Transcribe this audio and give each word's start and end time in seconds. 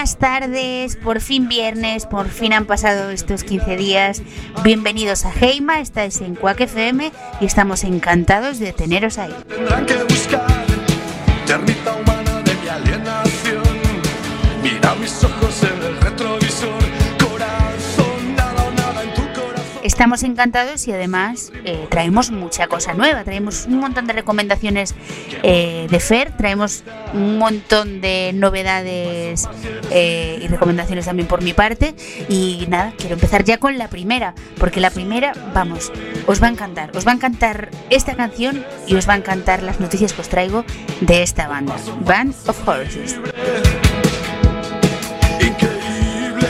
Buenas 0.00 0.16
tardes, 0.16 0.96
por 0.96 1.20
fin 1.20 1.46
viernes, 1.46 2.06
por 2.06 2.30
fin 2.30 2.54
han 2.54 2.64
pasado 2.64 3.10
estos 3.10 3.44
15 3.44 3.76
días. 3.76 4.22
Bienvenidos 4.64 5.26
a 5.26 5.30
Heima, 5.30 5.80
estáis 5.80 6.22
en 6.22 6.36
Quack 6.36 6.62
FM 6.62 7.12
y 7.38 7.44
estamos 7.44 7.84
encantados 7.84 8.58
de 8.58 8.72
teneros 8.72 9.18
ahí. 9.18 9.34
Estamos 20.00 20.22
encantados 20.22 20.88
y 20.88 20.92
además 20.92 21.52
eh, 21.62 21.86
traemos 21.90 22.30
mucha 22.30 22.68
cosa 22.68 22.94
nueva, 22.94 23.22
traemos 23.22 23.66
un 23.66 23.80
montón 23.80 24.06
de 24.06 24.14
recomendaciones 24.14 24.94
eh, 25.42 25.88
de 25.90 26.00
Fer, 26.00 26.34
traemos 26.38 26.84
un 27.12 27.36
montón 27.36 28.00
de 28.00 28.32
novedades 28.32 29.46
eh, 29.90 30.38
y 30.40 30.48
recomendaciones 30.48 31.04
también 31.04 31.28
por 31.28 31.42
mi 31.42 31.52
parte. 31.52 31.94
Y 32.30 32.64
nada, 32.70 32.94
quiero 32.96 33.16
empezar 33.16 33.44
ya 33.44 33.58
con 33.58 33.76
la 33.76 33.88
primera, 33.88 34.34
porque 34.56 34.80
la 34.80 34.88
primera, 34.88 35.34
vamos, 35.52 35.92
os 36.26 36.42
va 36.42 36.46
a 36.46 36.50
encantar, 36.50 36.96
os 36.96 37.06
va 37.06 37.12
a 37.12 37.16
encantar 37.16 37.68
esta 37.90 38.14
canción 38.14 38.64
y 38.86 38.94
os 38.94 39.06
va 39.06 39.12
a 39.12 39.16
encantar 39.18 39.62
las 39.62 39.80
noticias 39.80 40.14
que 40.14 40.22
os 40.22 40.30
traigo 40.30 40.64
de 41.02 41.22
esta 41.22 41.46
banda, 41.46 41.76
Band 42.06 42.34
of 42.46 42.66
Horses. 42.66 43.18
Increíble, 45.40 46.48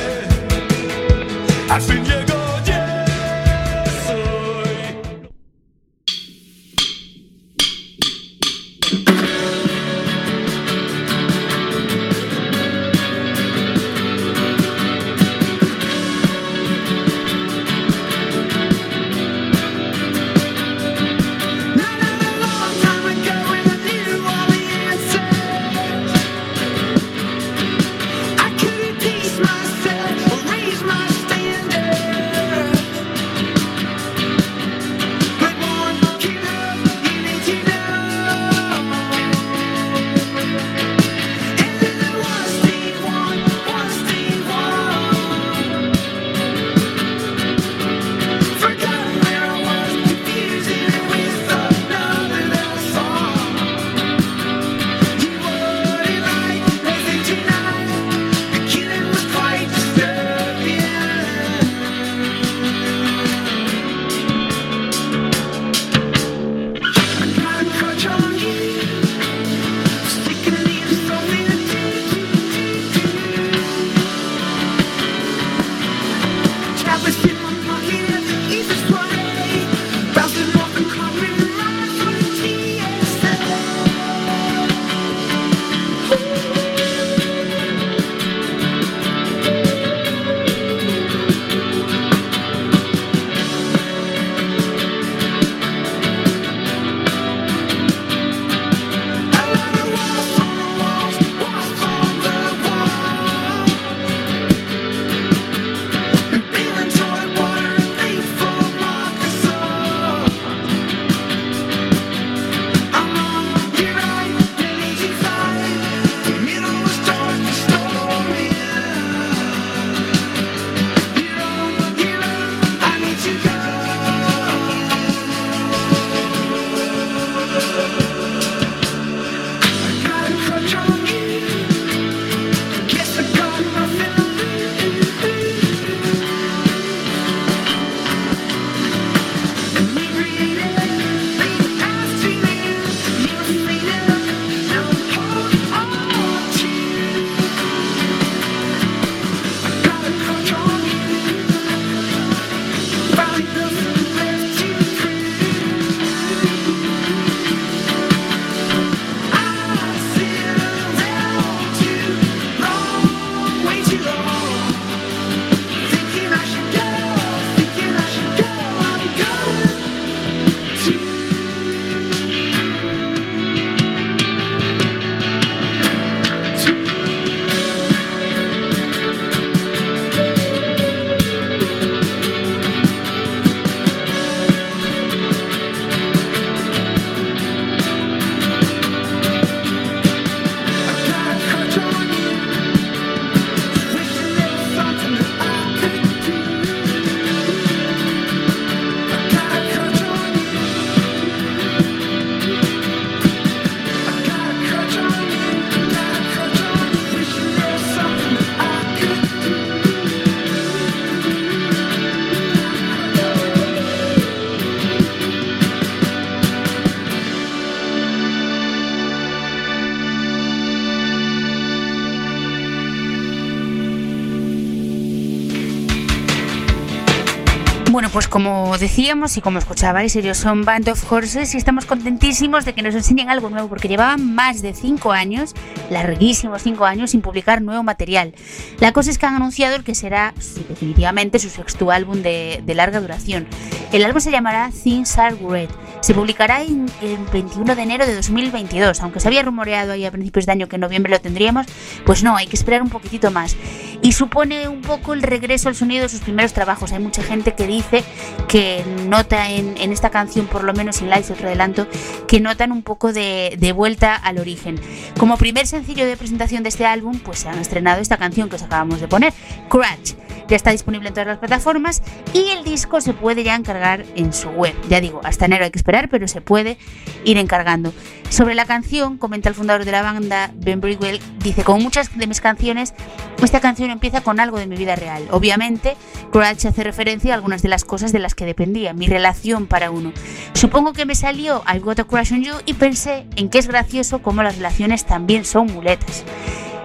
pues 228.21 228.29
como 228.29 228.77
decíamos 228.77 229.39
y 229.39 229.41
como 229.41 229.59
escuchabais, 229.59 230.15
ellos 230.15 230.37
son 230.37 230.67
Band 230.67 230.91
of 230.91 231.11
Horses 231.11 231.55
y 231.55 231.57
estamos 231.57 231.87
contentísimos 231.87 232.67
de 232.67 232.75
que 232.75 232.83
nos 232.83 232.95
enseñen 232.95 233.31
algo 233.31 233.49
nuevo 233.49 233.67
porque 233.71 233.89
llevaban 233.89 234.35
más 234.35 234.61
de 234.61 234.75
5 234.75 235.11
años, 235.11 235.55
larguísimos 235.89 236.61
5 236.61 236.85
años, 236.85 237.13
sin 237.13 237.23
publicar 237.23 237.63
nuevo 237.63 237.83
material. 237.83 238.35
La 238.79 238.93
cosa 238.93 239.11
es 239.11 239.17
que 239.17 239.25
han 239.25 239.37
anunciado 239.37 239.75
el 239.75 239.85
que 239.85 239.95
será 239.95 240.35
definitivamente 240.69 241.39
su 241.39 241.49
sexto 241.49 241.91
álbum 241.91 242.21
de, 242.21 242.63
larga 242.67 243.01
duración. 243.01 243.47
El 243.91 244.05
álbum 244.05 244.21
se 244.21 244.31
llamará 244.31 244.71
Things 244.71 245.17
Are 245.17 245.37
Red 245.37 245.71
se 246.01 246.15
publicará 246.15 246.63
en 246.63 246.91
el 247.03 247.19
21 247.33 247.75
de 247.75 247.83
enero 247.83 248.07
de 248.07 248.15
2022. 248.15 249.01
Aunque 249.01 249.21
se 249.21 249.29
había 249.29 249.43
rumoreado 249.43 249.93
ahí 249.93 250.07
a 250.07 250.11
principios 250.11 250.47
de 250.47 250.53
año 250.53 250.67
que 250.67 250.77
en 250.77 250.81
noviembre 250.81 251.13
lo 251.13 251.21
tendríamos, 251.21 251.67
pues 252.07 252.23
no, 252.23 252.37
hay 252.37 252.47
que 252.47 252.57
esperar 252.57 252.83
un 252.83 252.89
poquitito 252.89 253.31
más. 253.31 253.55
Y 254.03 254.13
supone 254.13 254.69
un 254.69 254.81
poco 254.81 255.13
el 255.13 255.23
regreso 255.23 255.69
al 255.69 255.75
sonido 255.75 256.05
de 256.05 256.09
sus 256.09 256.21
primeros 256.21 256.53
trabajos. 256.53 256.93
Hay 256.93 257.01
mucha 257.01 257.23
gente 257.23 257.55
que 257.55 257.67
dice 257.67 258.03
que 258.49 258.83
nota 259.07 259.51
en, 259.51 259.77
esta 259.93 260.11
canción, 260.11 260.47
por 260.47 260.65
lo 260.65 260.73
menos 260.73 261.03
en 261.03 261.11
Live, 261.11 261.27
otro 261.31 261.49
adelanto, 261.49 261.87
que 262.27 262.41
notan 262.41 262.73
un 262.73 262.83
poco 262.83 263.13
de, 263.13 263.57
de 263.59 263.73
vuelta 263.73 264.15
al 264.15 264.39
origen. 264.39 264.81
Como 265.19 265.37
primer 265.37 265.67
sencillo 265.67 266.07
de 266.07 266.17
presentación 266.17 266.63
de 266.63 266.71
este 266.71 266.87
álbum, 266.87 267.19
pues 267.19 267.41
se 267.41 267.49
han 267.49 267.59
estrenado 267.59 268.01
esta 268.01 268.17
canción 268.17 268.49
que 268.49 268.57
os 268.57 268.63
acabamos 268.63 269.01
de 269.01 269.09
poner, 269.09 269.35
Crash. 269.69 270.15
Ya 270.51 270.57
está 270.57 270.73
disponible 270.73 271.09
en 271.09 271.15
todas 271.15 271.29
las 271.29 271.39
plataformas 271.39 272.03
y 272.35 272.51
el 272.51 272.65
disco 272.65 273.01
se 273.01 273.15
puede 273.15 273.45
ya 273.45 273.55
encargar 273.55 274.05
en 274.17 274.33
su 274.33 274.49
web. 274.49 274.75
Ya 274.89 275.01
digo, 275.01 275.21
hasta 275.23 275.47
enero 275.47 275.65
hay 275.65 275.71
que 275.71 275.79
esperar, 275.79 276.09
pero 276.09 276.27
se 276.27 276.41
puede 276.41 276.77
ir 277.25 277.39
encargando. 277.39 277.95
Sobre 278.31 278.57
la 278.57 278.65
canción, 278.65 279.17
comenta 279.17 279.49
el 279.49 279.55
fundador 279.55 279.85
de 279.85 279.93
la 279.93 280.03
banda, 280.03 280.51
Ben 280.55 280.81
Bridwell, 280.81 281.21
dice, 281.39 281.63
como 281.63 281.79
muchas 281.79 282.17
de 282.17 282.27
mis 282.27 282.41
canciones, 282.41 282.95
esta 283.43 283.61
canción 283.61 283.91
empieza 283.91 284.23
con 284.23 284.41
algo 284.41 284.59
de 284.59 284.67
mi 284.67 284.77
vida 284.77 284.97
real. 284.97 285.29
Obviamente, 285.31 285.97
Crash 286.33 286.67
hace 286.67 286.83
referencia 286.83 287.33
a 287.33 287.37
algunas 287.37 287.63
de 287.63 287.69
las 287.69 287.85
cosas 287.85 288.13
de 288.13 288.19
las 288.19 288.35
que 288.35 288.45
dependía, 288.45 288.93
mi 288.93 289.07
relación 289.07 289.67
para 289.67 289.91
uno. 289.91 290.13
Supongo 290.55 290.93
que 290.93 291.07
me 291.07 291.15
salió 291.15 291.63
I've 291.67 291.81
Got 291.81 292.01
a 292.01 292.05
Crush 292.05 292.33
on 292.33 292.43
You 292.43 292.55
y 292.67 292.75
pensé 292.75 293.27
en 293.37 293.51
que 293.51 293.59
es 293.59 293.69
gracioso 293.69 294.21
cómo 294.21 294.43
las 294.43 294.57
relaciones 294.57 295.05
también 295.05 295.45
son 295.45 295.67
muletas. 295.69 296.25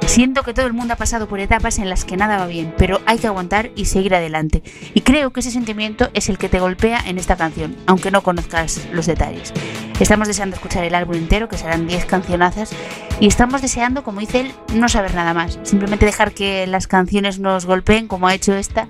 Siento 0.05 0.43
que 0.43 0.53
todo 0.53 0.67
el 0.67 0.73
mundo 0.73 0.93
ha 0.93 0.97
pasado 0.97 1.27
por 1.27 1.39
etapas 1.39 1.79
en 1.79 1.89
las 1.89 2.05
que 2.05 2.15
nada 2.15 2.37
va 2.37 2.47
bien, 2.47 2.73
pero 2.77 3.01
hay 3.05 3.17
que 3.17 3.27
aguantar 3.27 3.71
y 3.75 3.85
seguir 3.85 4.15
adelante. 4.15 4.63
Y 4.93 5.01
creo 5.01 5.31
que 5.31 5.41
ese 5.41 5.51
sentimiento 5.51 6.09
es 6.13 6.29
el 6.29 6.37
que 6.37 6.47
te 6.47 6.59
golpea 6.59 7.01
en 7.05 7.17
esta 7.17 7.35
canción, 7.35 7.75
aunque 7.85 8.11
no 8.11 8.23
conozcas 8.23 8.87
los 8.93 9.07
detalles. 9.07 9.51
Estamos 9.99 10.27
deseando 10.27 10.55
escuchar 10.55 10.85
el 10.85 10.95
álbum 10.95 11.15
entero, 11.15 11.49
que 11.49 11.57
serán 11.57 11.87
10 11.87 12.05
cancionazas, 12.05 12.71
y 13.19 13.27
estamos 13.27 13.61
deseando, 13.61 14.03
como 14.03 14.21
dice 14.21 14.41
él, 14.41 14.53
no 14.73 14.87
saber 14.89 15.15
nada 15.15 15.33
más. 15.33 15.59
Simplemente 15.63 16.05
dejar 16.05 16.33
que 16.33 16.65
las 16.67 16.87
canciones 16.87 17.39
nos 17.39 17.65
golpeen, 17.65 18.07
como 18.07 18.27
ha 18.27 18.33
hecho 18.33 18.53
esta, 18.53 18.87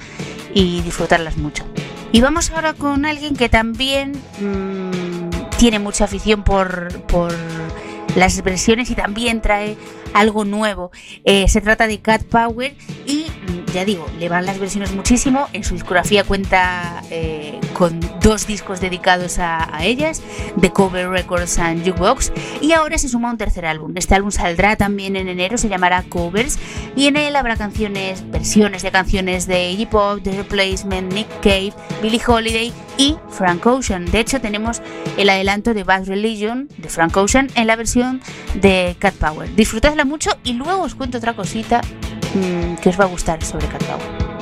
y 0.54 0.82
disfrutarlas 0.82 1.38
mucho. 1.38 1.64
Y 2.12 2.22
vamos 2.22 2.52
ahora 2.52 2.74
con 2.74 3.06
alguien 3.06 3.36
que 3.36 3.50
también 3.50 4.12
mmm, 4.40 5.48
tiene 5.58 5.80
mucha 5.80 6.06
afición 6.06 6.44
por, 6.44 7.02
por 7.08 7.34
las 8.16 8.34
expresiones 8.34 8.90
y 8.90 8.96
también 8.96 9.42
trae 9.42 9.78
algo 10.16 10.46
nuevo. 10.46 10.92
Eh, 11.24 11.48
se 11.48 11.62
trata 11.62 11.88
de 11.88 12.00
Cat 12.00 12.24
Power 12.24 12.76
y 13.06 13.28
ya 13.76 13.84
digo, 13.84 14.10
le 14.20 14.30
van 14.30 14.46
las 14.46 14.58
versiones 14.58 14.94
muchísimo. 14.94 15.50
En 15.52 15.66
su 15.66 15.74
discografía 15.74 16.24
cuenta 16.24 17.04
eh, 17.12 17.60
con 17.74 18.00
dos 18.22 18.48
discos 18.48 18.80
dedicados 18.80 19.38
a, 19.38 19.68
ellas, 19.84 20.22
The 20.60 20.72
Cover 20.72 21.10
Records 21.10 21.60
and 21.60 21.86
Jukebox, 21.86 22.32
y 22.62 22.72
ahora 22.72 22.98
se 22.98 23.10
suma 23.10 23.30
un 23.30 23.38
tercer 23.38 23.66
álbum. 23.66 23.92
Este 23.96 24.16
álbum 24.16 24.32
saldrá 24.32 24.78
también 24.78 25.18
en 25.18 25.28
enero, 25.28 25.58
se 25.58 25.68
llamará 25.68 26.04
Covers, 26.04 26.58
y 26.96 27.08
en 27.08 27.18
él 27.18 27.36
habrá 27.36 27.58
canciones, 27.58 28.24
versiones 28.32 28.82
de 28.82 28.92
canciones 28.92 29.46
de 29.46 29.72
Iggy 29.72 29.88
Pop, 29.88 30.22
The 30.24 30.38
Replacement, 30.38 31.12
Nick 31.12 31.28
Cave, 31.42 31.74
Billie 32.02 32.22
Holiday 32.26 32.72
y 32.98 33.18
Frank 33.30 33.66
Ocean. 33.66 34.06
De 34.06 34.22
hecho, 34.22 34.40
tenemos 34.40 34.82
el 35.18 35.30
adelanto 35.30 35.74
de 35.74 35.84
Bad 35.84 36.06
Religion 36.06 36.70
de 36.78 36.88
Frank 36.88 37.16
Ocean 37.18 37.50
en 37.56 37.68
la 37.68 37.76
versión 37.76 38.22
de 38.54 38.96
Cat 39.00 39.16
Power. 39.16 39.54
Disfrutadla 39.54 40.06
mucho 40.06 40.32
y 40.46 40.54
luego 40.54 40.84
os 40.84 40.96
cuento 40.96 41.18
otra 41.18 41.36
cosita 41.36 41.82
mmm, 42.36 42.76
que 42.82 42.90
os 42.90 42.98
va 42.98 43.06
a 43.06 43.08
gustar 43.08 43.42
sobre 43.44 43.68
Cat 43.68 44.35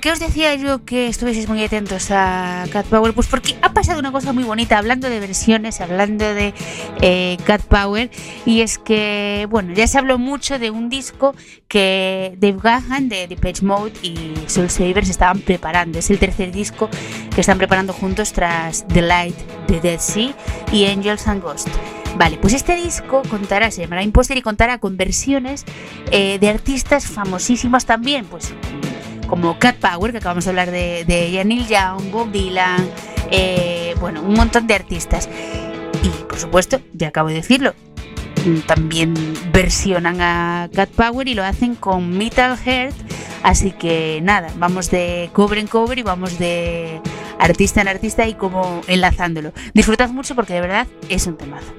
por 0.00 0.04
qué 0.04 0.12
os 0.12 0.18
decía 0.18 0.54
yo 0.54 0.82
que 0.86 1.08
estuvieseis 1.08 1.46
muy 1.46 1.62
atentos 1.62 2.10
a 2.10 2.64
Cat 2.72 2.86
Power? 2.86 3.12
Pues 3.12 3.26
porque 3.26 3.54
ha 3.60 3.74
pasado 3.74 3.98
una 3.98 4.10
cosa 4.10 4.32
muy 4.32 4.44
bonita 4.44 4.78
hablando 4.78 5.10
de 5.10 5.20
versiones, 5.20 5.82
hablando 5.82 6.24
de 6.24 6.54
eh, 7.02 7.36
Cat 7.44 7.60
Power, 7.60 8.10
y 8.46 8.62
es 8.62 8.78
que, 8.78 9.46
bueno, 9.50 9.74
ya 9.74 9.86
se 9.86 9.98
habló 9.98 10.16
mucho 10.16 10.58
de 10.58 10.70
un 10.70 10.88
disco 10.88 11.34
que 11.68 12.34
Dave 12.38 12.56
Gahan 12.62 13.10
de 13.10 13.28
Depeche 13.28 13.62
Mode 13.62 13.92
y 14.02 14.32
Soul 14.46 14.70
Savers 14.70 15.10
estaban 15.10 15.40
preparando. 15.40 15.98
Es 15.98 16.08
el 16.08 16.18
tercer 16.18 16.50
disco 16.50 16.88
que 17.34 17.42
están 17.42 17.58
preparando 17.58 17.92
juntos 17.92 18.32
tras 18.32 18.88
The 18.88 19.02
Light, 19.02 19.36
The 19.66 19.80
Dead 19.80 20.00
Sea 20.00 20.34
y 20.72 20.86
Angels 20.86 21.28
and 21.28 21.42
Ghosts. 21.42 21.72
Vale, 22.16 22.38
pues 22.38 22.54
este 22.54 22.74
disco 22.74 23.20
contará, 23.28 23.70
se 23.70 23.82
llamará 23.82 24.02
Imposter 24.02 24.38
y 24.38 24.40
contará 24.40 24.78
con 24.78 24.96
versiones 24.96 25.66
eh, 26.10 26.38
de 26.38 26.48
artistas 26.48 27.06
famosísimos 27.06 27.84
también, 27.84 28.24
pues 28.24 28.54
como 29.30 29.58
Cat 29.60 29.76
Power, 29.76 30.10
que 30.10 30.18
acabamos 30.18 30.44
de 30.44 30.50
hablar 30.50 30.70
de, 30.72 31.04
de 31.06 31.42
Neil 31.44 31.66
Young, 31.68 32.10
Bob 32.10 32.32
Dylan, 32.32 32.90
eh, 33.30 33.94
bueno, 34.00 34.22
un 34.22 34.34
montón 34.34 34.66
de 34.66 34.74
artistas. 34.74 35.28
Y 36.02 36.08
por 36.24 36.36
supuesto, 36.36 36.80
ya 36.92 37.08
acabo 37.08 37.28
de 37.28 37.36
decirlo, 37.36 37.72
también 38.66 39.14
versionan 39.52 40.20
a 40.20 40.68
Cat 40.74 40.90
Power 40.90 41.28
y 41.28 41.34
lo 41.34 41.44
hacen 41.44 41.76
con 41.76 42.18
Metal 42.18 42.58
Heart. 42.58 42.96
Así 43.44 43.70
que 43.70 44.20
nada, 44.22 44.48
vamos 44.56 44.90
de 44.90 45.30
cover 45.32 45.58
en 45.58 45.68
cover 45.68 45.98
y 45.98 46.02
vamos 46.02 46.38
de 46.38 47.00
artista 47.38 47.80
en 47.80 47.88
artista 47.88 48.26
y 48.26 48.34
como 48.34 48.82
enlazándolo. 48.88 49.52
Disfrutad 49.72 50.10
mucho 50.10 50.34
porque 50.34 50.54
de 50.54 50.60
verdad 50.60 50.86
es 51.08 51.26
un 51.28 51.36
temazo. 51.36 51.72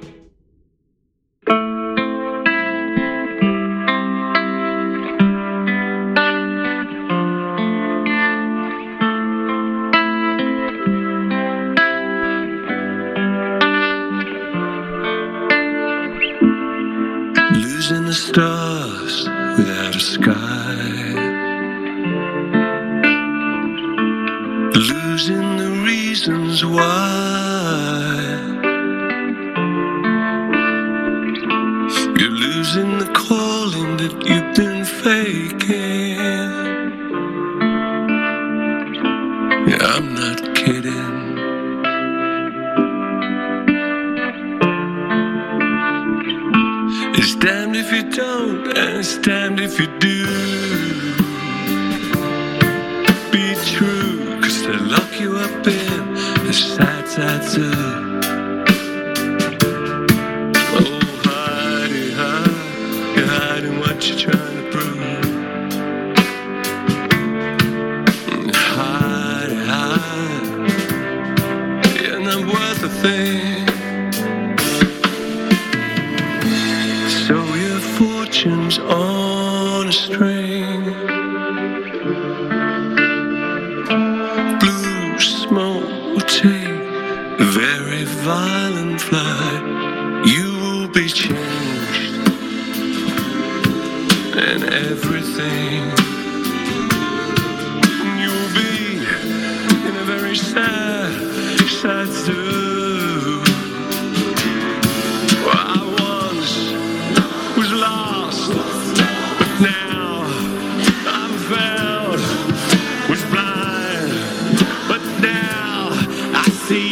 stop. 18.31 18.60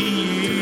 い。 0.09 0.58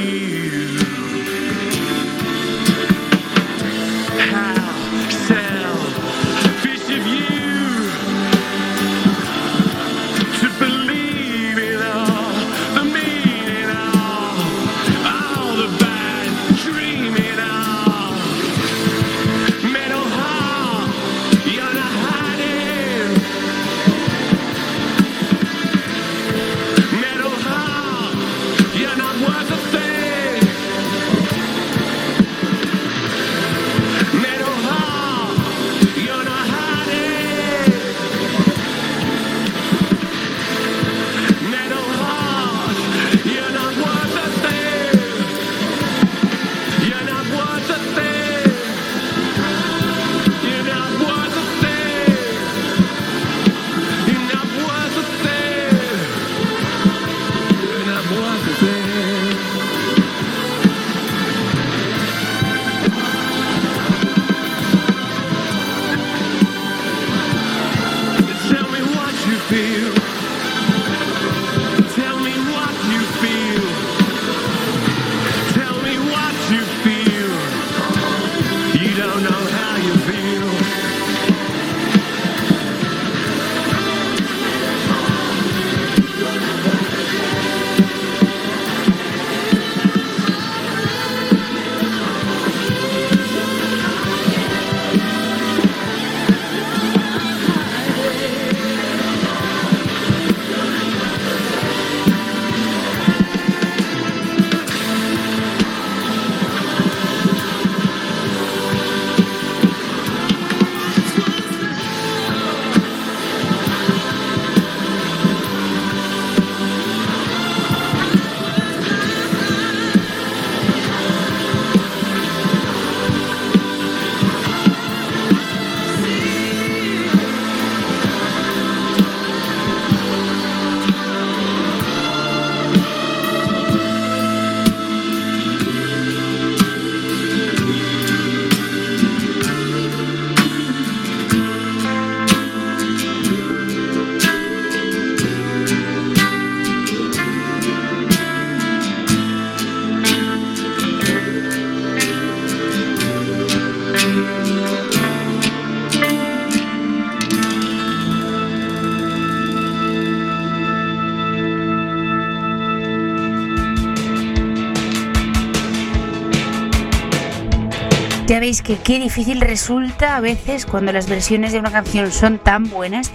Ya 168.48 168.52
veis 168.52 168.62
que 168.62 168.78
qué 168.78 168.98
difícil 168.98 169.42
resulta 169.42 170.16
a 170.16 170.22
veces 170.22 170.66
cuando 170.66 170.94
las 170.94 171.10
versiones 171.10 171.52
de 171.52 171.60
una 171.60 171.70
canción 171.70 172.14
son 172.14 172.40
tan 172.40 172.70
buenas 172.70 173.12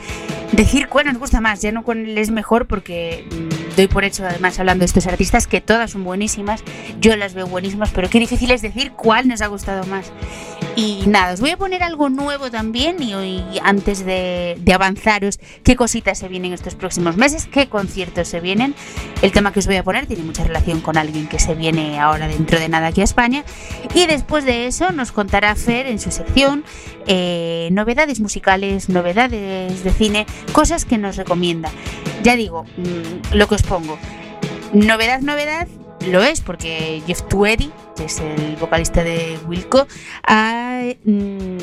decir 0.52 0.88
cuál 0.88 1.06
nos 1.06 1.16
gusta 1.16 1.40
más, 1.40 1.62
ya 1.62 1.72
no 1.72 1.84
cuál 1.84 2.18
es 2.18 2.30
mejor 2.30 2.66
porque 2.66 3.24
mm, 3.30 3.76
doy 3.76 3.86
por 3.86 4.04
hecho 4.04 4.26
además 4.26 4.58
hablando 4.58 4.82
de 4.82 4.86
estos 4.86 5.06
artistas 5.06 5.46
que 5.46 5.62
todas 5.62 5.92
son 5.92 6.04
buenísimas, 6.04 6.62
yo 7.00 7.16
las 7.16 7.32
veo 7.32 7.46
buenísimas, 7.46 7.92
pero 7.94 8.10
qué 8.10 8.20
difícil 8.20 8.50
es 8.50 8.60
decir 8.60 8.92
cuál 8.92 9.26
nos 9.26 9.40
ha 9.40 9.46
gustado 9.46 9.86
más. 9.86 10.12
Y 10.74 11.04
nada, 11.06 11.34
os 11.34 11.40
voy 11.40 11.50
a 11.50 11.56
poner 11.56 11.82
algo 11.82 12.08
nuevo 12.08 12.50
también 12.50 13.02
y 13.02 13.12
hoy 13.14 13.42
antes 13.62 14.06
de, 14.06 14.56
avanzaros 14.74 15.38
qué 15.64 15.76
cositas 15.76 16.18
se 16.18 16.28
vienen 16.28 16.52
estos 16.52 16.74
próximos 16.74 17.16
meses, 17.16 17.46
qué 17.46 17.68
conciertos 17.68 18.28
se 18.28 18.40
vienen. 18.40 18.74
El 19.20 19.32
tema 19.32 19.52
que 19.52 19.58
os 19.58 19.66
voy 19.66 19.76
a 19.76 19.84
poner 19.84 20.06
tiene 20.06 20.22
mucha 20.22 20.44
relación 20.44 20.80
con 20.80 20.96
alguien 20.96 21.28
que 21.28 21.38
se 21.38 21.54
viene 21.54 22.00
ahora 22.00 22.26
dentro 22.26 22.58
de 22.58 22.68
nada 22.68 22.86
aquí 22.88 23.02
a 23.02 23.04
España 23.04 23.44
y 23.94 24.06
después 24.06 24.44
de 24.44 24.66
eso 24.66 24.92
nos 24.92 25.12
contará 25.12 25.54
Fer 25.56 25.86
en 25.86 25.98
su 25.98 26.10
sección 26.10 26.64
eh, 27.06 27.68
novedades 27.72 28.20
musicales, 28.20 28.88
novedades 28.88 29.84
de 29.84 29.90
cine, 29.92 30.26
cosas 30.52 30.86
que 30.86 30.96
nos 30.96 31.16
recomienda. 31.16 31.70
Ya 32.22 32.34
digo, 32.36 32.64
mm, 32.64 33.34
lo 33.36 33.46
que 33.46 33.56
os 33.56 33.62
pongo. 33.62 33.98
Novedad, 34.72 35.20
novedad, 35.20 35.68
lo 36.08 36.22
es 36.22 36.40
porque 36.40 37.02
Jeff 37.06 37.22
Tweedy, 37.28 37.70
que 37.96 38.04
es 38.04 38.20
el 38.20 38.56
vocalista 38.56 39.04
de 39.04 39.38
Wilco, 39.46 39.86
ha 40.26 40.82
mm, 41.04 41.58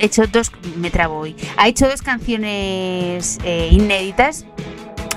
hecho 0.00 0.26
dos, 0.26 0.52
me 0.76 0.90
trabo 0.90 1.18
hoy, 1.18 1.36
ha 1.56 1.68
hecho 1.68 1.88
dos 1.88 2.02
canciones 2.02 3.38
eh, 3.44 3.68
inéditas 3.70 4.44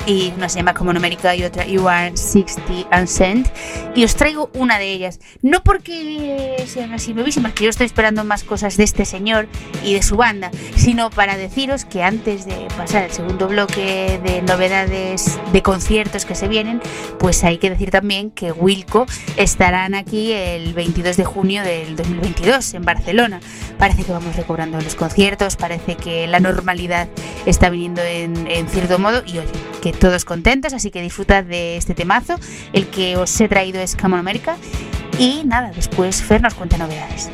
y 0.06 0.34
una 0.36 0.50
se 0.50 0.58
llama 0.58 0.74
Como 0.74 0.92
América 0.92 1.36
y 1.36 1.44
otra 1.44 1.66
You 1.66 1.88
Are 1.88 2.16
60 2.16 2.88
and 2.92 3.08
Sent. 3.08 3.48
Y 3.96 4.04
os 4.04 4.16
traigo 4.16 4.50
una 4.54 4.78
de 4.80 4.92
ellas. 4.92 5.20
No 5.42 5.64
porque 5.64 6.64
sean 6.68 6.94
así 6.94 7.14
nuevísimas, 7.14 7.54
que 7.54 7.66
yo 7.66 7.70
estoy 7.70 7.86
esperando 7.86 8.24
más 8.24 8.44
cosas 8.44 8.78
de 8.78 8.84
este 8.84 9.06
señor 9.06 9.48
y 9.84 9.94
de 9.94 10.04
su 10.04 10.16
banda, 10.16 10.52
sino 10.76 11.10
para 11.10 11.38
deciros 11.38 11.86
que 11.86 12.04
antes 12.04 12.46
de 12.46 12.68
pasar 12.78 13.04
al 13.04 13.12
segundo 13.12 13.48
bloque 13.48 14.20
de 14.24 14.42
novedades 14.42 15.40
de 15.52 15.62
conciertos 15.62 16.26
que 16.26 16.36
se 16.36 16.48
vienen, 16.48 16.82
pues 17.20 17.44
hay 17.44 17.58
que 17.58 17.70
decir 17.70 17.92
también 17.92 18.32
que 18.32 18.52
Wilco 18.52 19.06
estarán 19.38 19.96
aquí 19.96 20.32
el 20.32 20.74
22 20.74 21.18
de 21.18 21.26
junio 21.26 21.64
del 21.64 21.96
2022 21.96 22.74
en 22.74 22.84
Barcelona. 22.84 23.40
Parece 23.78 24.04
que 24.04 24.12
vamos 24.12 24.36
recobrando 24.36 24.80
los 24.82 24.96
conciertos, 24.96 25.56
parece 25.56 25.96
que 25.96 26.28
la 26.28 26.40
normalidad 26.40 27.08
está 27.46 27.70
viniendo 27.70 28.02
en, 28.02 28.48
en 28.48 28.68
cierto 28.68 29.00
modo 29.00 29.24
y 29.26 29.40
oye, 29.40 29.52
que 29.82 29.91
todos 29.92 30.26
contentos, 30.26 30.74
así 30.74 30.92
que 30.92 31.02
disfrutad 31.02 31.44
de 31.44 31.78
este 31.78 31.94
temazo. 31.94 32.36
El 32.74 32.88
que 32.88 33.18
os 33.18 33.40
he 33.40 33.48
traído 33.48 33.80
es 33.82 33.96
Come 33.96 34.18
América. 34.18 34.58
Y 35.20 35.44
nada, 35.46 35.72
después 35.76 36.22
Fer 36.24 36.42
nos 36.42 36.54
cuenta 36.54 36.78
novedades. 36.78 37.30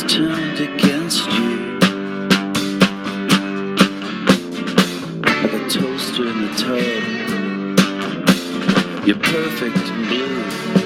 has 0.00 0.12
turned 0.12 0.60
against 0.60 1.26
you. 1.32 1.78
Like 5.22 5.52
a 5.52 5.68
toaster 5.68 6.28
in 6.28 6.42
the 6.42 6.50
tub. 6.56 7.02
You're 9.06 9.18
perfect 9.18 9.84
blue. 10.08 10.77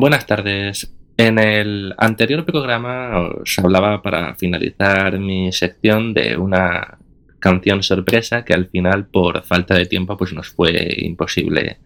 Buenas 0.00 0.26
tardes. 0.26 0.94
En 1.16 1.40
el 1.40 1.92
anterior 1.98 2.44
programa 2.44 3.18
os 3.18 3.58
hablaba 3.58 4.00
para 4.00 4.36
finalizar 4.36 5.18
mi 5.18 5.50
sección 5.50 6.14
de 6.14 6.36
una 6.36 6.98
canción 7.40 7.82
sorpresa 7.82 8.44
que 8.44 8.54
al 8.54 8.68
final 8.68 9.06
por 9.06 9.42
falta 9.42 9.74
de 9.74 9.86
tiempo 9.86 10.16
pues 10.16 10.32
nos 10.32 10.50
fue 10.50 10.94
imposible 10.98 11.78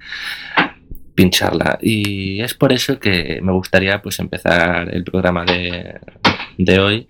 pincharla 1.15 1.79
y 1.81 2.43
es 2.43 2.53
por 2.53 2.75
eso 2.75 3.01
que 3.01 3.41
me 3.41 3.53
gustaría 3.53 4.03
pues 4.03 4.19
empezar 4.19 4.95
el 4.95 5.05
programa 5.05 5.47
de, 5.47 6.79
hoy 6.79 7.09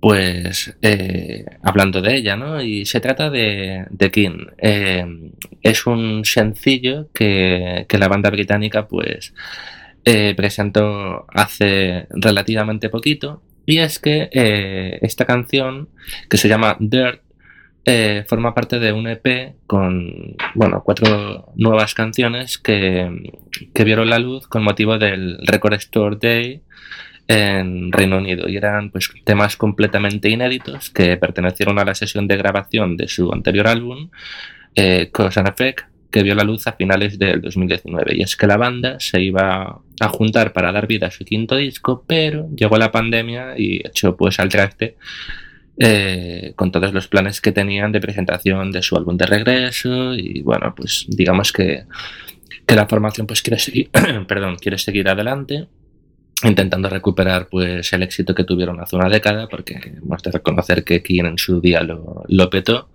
pues 0.00 0.74
eh, 0.80 1.44
hablando 1.62 2.00
de 2.00 2.16
ella, 2.16 2.36
¿no? 2.36 2.62
Y 2.62 2.86
se 2.86 3.00
trata 3.00 3.28
de, 3.28 3.84
de 3.90 4.10
King. 4.10 4.46
Eh, 4.56 5.04
es 5.60 5.86
un 5.86 6.24
sencillo 6.24 7.10
que, 7.12 7.84
que, 7.86 7.98
la 7.98 8.08
banda 8.08 8.30
británica 8.30 8.88
pues 8.88 9.34
eh, 10.04 10.34
presentó 10.34 11.26
hace 11.28 12.06
relativamente 12.10 12.88
poquito. 12.88 13.42
Y 13.66 13.78
es 13.78 13.98
que 13.98 14.30
eh, 14.32 14.98
esta 15.02 15.26
canción, 15.26 15.88
que 16.28 16.38
se 16.38 16.48
llama 16.48 16.76
Dirt, 16.80 17.22
eh, 17.84 18.24
forma 18.26 18.54
parte 18.54 18.78
de 18.78 18.92
un 18.92 19.08
EP 19.08 19.54
con 19.66 20.36
bueno, 20.54 20.82
cuatro 20.84 21.52
nuevas 21.56 21.94
canciones 21.94 22.58
que, 22.58 23.32
que 23.74 23.84
vieron 23.84 24.10
la 24.10 24.18
luz 24.18 24.46
con 24.48 24.62
motivo 24.62 24.98
del 24.98 25.38
Record 25.46 25.74
Store 25.74 26.16
Day 26.20 26.62
en 27.26 27.90
Reino 27.90 28.18
Unido 28.18 28.48
y 28.48 28.56
eran 28.56 28.90
pues 28.90 29.10
temas 29.24 29.56
completamente 29.56 30.28
inéditos 30.28 30.90
que 30.90 31.16
pertenecieron 31.16 31.78
a 31.78 31.84
la 31.84 31.94
sesión 31.94 32.26
de 32.28 32.36
grabación 32.36 32.96
de 32.96 33.08
su 33.08 33.32
anterior 33.32 33.66
álbum 33.66 34.10
Cause 35.12 35.40
and 35.40 35.48
Effect 35.48 35.89
que 36.10 36.22
vio 36.22 36.34
la 36.34 36.44
luz 36.44 36.66
a 36.66 36.72
finales 36.72 37.18
del 37.18 37.40
2019 37.40 38.16
y 38.16 38.22
es 38.22 38.36
que 38.36 38.46
la 38.46 38.56
banda 38.56 38.98
se 38.98 39.20
iba 39.20 39.80
a 40.00 40.08
juntar 40.08 40.52
para 40.52 40.72
dar 40.72 40.86
vida 40.86 41.06
a 41.06 41.10
su 41.10 41.24
quinto 41.24 41.56
disco 41.56 42.04
pero 42.06 42.48
llegó 42.54 42.76
la 42.78 42.90
pandemia 42.90 43.54
y 43.56 43.76
echó 43.86 44.16
pues 44.16 44.40
al 44.40 44.48
traste 44.48 44.96
eh, 45.78 46.52
con 46.56 46.72
todos 46.72 46.92
los 46.92 47.08
planes 47.08 47.40
que 47.40 47.52
tenían 47.52 47.92
de 47.92 48.00
presentación 48.00 48.70
de 48.70 48.82
su 48.82 48.96
álbum 48.96 49.16
de 49.16 49.24
regreso. 49.24 50.14
Y 50.14 50.42
bueno 50.42 50.74
pues 50.76 51.06
digamos 51.08 51.52
que, 51.52 51.84
que 52.66 52.74
la 52.74 52.86
formación 52.86 53.26
pues 53.26 53.40
quiere 53.40 53.58
seguir 53.58 53.90
perdón 54.28 54.56
quiere 54.56 54.76
seguir 54.76 55.08
adelante 55.08 55.68
intentando 56.42 56.88
recuperar 56.88 57.48
pues 57.48 57.92
el 57.92 58.02
éxito 58.02 58.34
que 58.34 58.44
tuvieron 58.44 58.80
hace 58.80 58.96
una 58.96 59.08
década, 59.08 59.48
porque 59.48 59.78
hemos 60.02 60.22
de 60.22 60.30
reconocer 60.30 60.84
que 60.84 61.02
quien 61.02 61.26
en 61.26 61.38
su 61.38 61.60
día 61.60 61.82
lo, 61.82 62.24
lo 62.28 62.50
petó, 62.50 62.88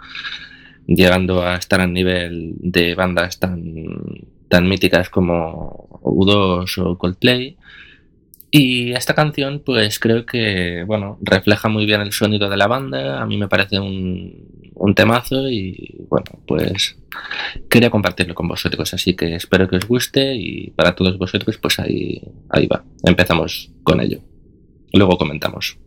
llegando 0.87 1.43
a 1.43 1.55
estar 1.55 1.81
al 1.81 1.93
nivel 1.93 2.53
de 2.59 2.95
bandas 2.95 3.39
tan, 3.39 3.85
tan 4.47 4.67
míticas 4.67 5.09
como 5.09 5.99
U2 6.01 6.77
o 6.83 6.97
Coldplay. 6.97 7.57
Y 8.51 8.93
esta 8.93 9.15
canción, 9.15 9.61
pues 9.65 9.99
creo 9.99 10.25
que, 10.25 10.85
bueno, 10.87 11.17
refleja 11.21 11.67
muy 11.67 11.85
bien 11.85 12.01
el 12.01 12.13
sonido 12.13 12.49
de 12.49 12.55
la 12.55 12.67
banda. 12.67 13.21
A 13.21 13.25
mí 13.25 13.35
me 13.35 13.49
parece 13.49 13.79
un, 13.79 14.71
un 14.75 14.95
temazo 14.95 15.49
y, 15.49 16.05
bueno, 16.09 16.27
pues 16.47 16.97
quería 17.69 17.89
compartirlo 17.89 18.33
con 18.33 18.47
vosotros. 18.47 18.93
Así 18.93 19.13
que 19.13 19.35
espero 19.35 19.67
que 19.67 19.75
os 19.75 19.87
guste 19.87 20.35
y 20.35 20.69
para 20.71 20.95
todos 20.95 21.17
vosotros, 21.17 21.57
pues 21.57 21.79
ahí, 21.79 22.21
ahí 22.49 22.67
va. 22.67 22.83
Empezamos 23.03 23.71
con 23.83 23.99
ello. 23.99 24.19
Luego 24.93 25.17
comentamos. 25.17 25.77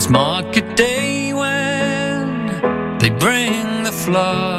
It's 0.00 0.08
market 0.08 0.78
day 0.78 1.34
when 1.34 2.96
they 3.00 3.10
bring 3.10 3.82
the 3.82 3.92
flood. 3.92 4.49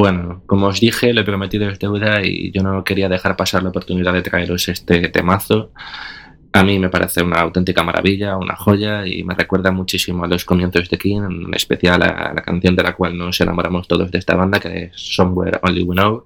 Bueno, 0.00 0.42
como 0.46 0.68
os 0.68 0.80
dije, 0.80 1.12
lo 1.12 1.20
he 1.20 1.24
prometido 1.24 1.68
es 1.68 1.78
deuda 1.78 2.24
y 2.24 2.50
yo 2.52 2.62
no 2.62 2.84
quería 2.84 3.10
dejar 3.10 3.36
pasar 3.36 3.62
la 3.62 3.68
oportunidad 3.68 4.14
de 4.14 4.22
traeros 4.22 4.66
este 4.70 5.08
temazo. 5.08 5.72
A 6.54 6.64
mí 6.64 6.78
me 6.78 6.88
parece 6.88 7.22
una 7.22 7.40
auténtica 7.40 7.82
maravilla, 7.82 8.38
una 8.38 8.56
joya 8.56 9.06
y 9.06 9.22
me 9.24 9.34
recuerda 9.34 9.70
muchísimo 9.72 10.24
a 10.24 10.26
los 10.26 10.46
comienzos 10.46 10.88
de 10.88 10.96
King, 10.96 11.20
en 11.48 11.54
especial 11.54 12.00
a 12.00 12.32
la 12.32 12.40
canción 12.40 12.74
de 12.74 12.82
la 12.82 12.94
cual 12.94 13.18
nos 13.18 13.38
enamoramos 13.42 13.86
todos 13.88 14.10
de 14.10 14.16
esta 14.16 14.36
banda, 14.36 14.58
que 14.58 14.84
es 14.84 14.92
Somewhere 14.94 15.60
Only 15.60 15.82
We 15.82 15.94
Know. 15.94 16.24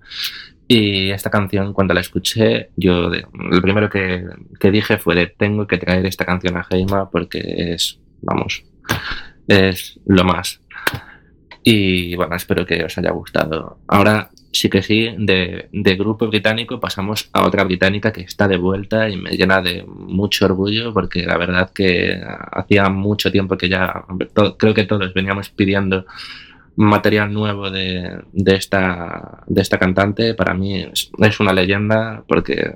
Y 0.68 1.10
esta 1.10 1.30
canción, 1.30 1.72
cuando 1.72 1.94
la 1.94 2.00
escuché, 2.00 2.70
yo 2.76 3.10
lo 3.10 3.60
primero 3.60 3.90
que, 3.90 4.24
que 4.60 4.70
dije 4.70 4.98
fue 4.98 5.16
de 5.16 5.26
tengo 5.26 5.66
que 5.66 5.78
traer 5.78 6.06
esta 6.06 6.24
canción 6.24 6.56
a 6.56 6.64
Heima 6.70 7.10
porque 7.10 7.40
es, 7.74 7.98
vamos, 8.22 8.62
es 9.48 9.98
lo 10.06 10.22
más. 10.22 10.60
Y 11.64 12.14
bueno, 12.14 12.37
espero 12.37 12.66
que 12.66 12.85
os 12.85 12.96
haya 12.98 13.11
gustado. 13.11 13.79
Ahora 13.88 14.31
sí 14.53 14.68
que 14.68 14.83
sí, 14.83 15.09
de, 15.18 15.96
grupo 15.96 16.29
británico 16.29 16.79
pasamos 16.79 17.31
a 17.33 17.46
otra 17.46 17.64
británica 17.64 18.12
que 18.12 18.20
está 18.20 18.46
de 18.46 18.59
vuelta 18.59 19.09
y 19.09 19.16
me 19.16 19.31
llena 19.31 19.62
de 19.62 19.83
mucho 19.87 20.44
orgullo 20.44 20.92
porque 20.92 21.24
la 21.24 21.38
verdad 21.38 21.70
que 21.72 22.20
hacía 22.53 22.90
mucho 22.90 23.33
tiempo 23.33 23.57
que 23.57 23.70
ya, 23.70 24.05
creo 24.59 24.74
que 24.74 24.85
todos 24.85 25.12
veníamos 25.14 25.48
pidiendo 25.48 26.05
material 26.77 27.33
nuevo 27.33 27.70
de, 27.70 28.20
de 28.33 28.55
esta, 28.57 29.42
de 29.46 29.62
esta 29.62 29.79
cantante. 29.79 30.35
Para 30.35 30.53
mí 30.53 30.87
es 31.18 31.40
una 31.40 31.55
leyenda 31.55 32.22
porque 32.29 32.74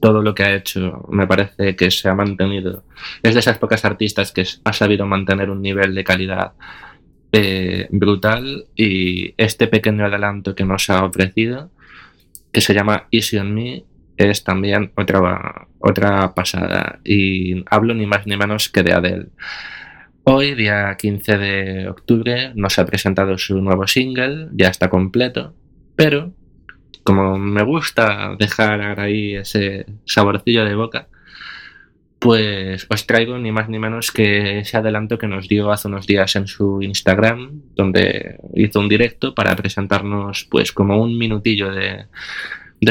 todo 0.00 0.20
lo 0.20 0.34
que 0.34 0.42
ha 0.42 0.54
hecho 0.54 1.06
me 1.10 1.26
parece 1.26 1.76
que 1.76 1.90
se 1.90 2.10
ha 2.10 2.14
mantenido. 2.14 2.84
Es 3.22 3.32
de 3.32 3.40
esas 3.40 3.56
pocas 3.58 3.86
artistas 3.86 4.32
que 4.32 4.44
ha 4.64 4.72
sabido 4.74 5.06
mantener 5.06 5.48
un 5.48 5.62
nivel 5.62 5.94
de 5.94 6.04
calidad 6.04 6.52
eh, 7.32 7.88
brutal 7.90 8.66
y 8.74 9.34
este 9.36 9.66
pequeño 9.66 10.06
adelanto 10.06 10.54
que 10.54 10.64
nos 10.64 10.88
ha 10.90 11.04
ofrecido, 11.04 11.70
que 12.52 12.60
se 12.60 12.74
llama 12.74 13.08
Easy 13.10 13.38
on 13.38 13.54
Me, 13.54 13.84
es 14.16 14.44
también 14.44 14.92
otra, 14.96 15.68
otra 15.78 16.34
pasada. 16.34 17.00
Y 17.04 17.64
hablo 17.70 17.94
ni 17.94 18.06
más 18.06 18.26
ni 18.26 18.36
menos 18.36 18.68
que 18.68 18.82
de 18.82 18.92
Adele. 18.92 19.26
Hoy, 20.24 20.54
día 20.54 20.96
15 20.98 21.38
de 21.38 21.88
octubre, 21.88 22.52
nos 22.54 22.78
ha 22.78 22.86
presentado 22.86 23.38
su 23.38 23.60
nuevo 23.60 23.86
single, 23.86 24.48
ya 24.52 24.68
está 24.68 24.88
completo, 24.88 25.54
pero 25.94 26.32
como 27.04 27.38
me 27.38 27.62
gusta 27.62 28.34
dejar 28.36 28.98
ahí 28.98 29.36
ese 29.36 29.86
saborcillo 30.04 30.64
de 30.64 30.74
boca, 30.74 31.08
pues 32.18 32.86
os 32.88 33.06
traigo 33.06 33.38
ni 33.38 33.52
más 33.52 33.68
ni 33.68 33.78
menos 33.78 34.10
que 34.10 34.60
ese 34.60 34.76
adelanto 34.76 35.18
que 35.18 35.26
nos 35.26 35.48
dio 35.48 35.70
hace 35.70 35.88
unos 35.88 36.06
días 36.06 36.34
en 36.36 36.46
su 36.46 36.80
Instagram, 36.80 37.62
donde 37.74 38.38
hizo 38.54 38.80
un 38.80 38.88
directo 38.88 39.34
para 39.34 39.54
presentarnos 39.54 40.46
pues 40.50 40.72
como 40.72 41.02
un 41.02 41.18
minutillo 41.18 41.70
de, 41.70 42.06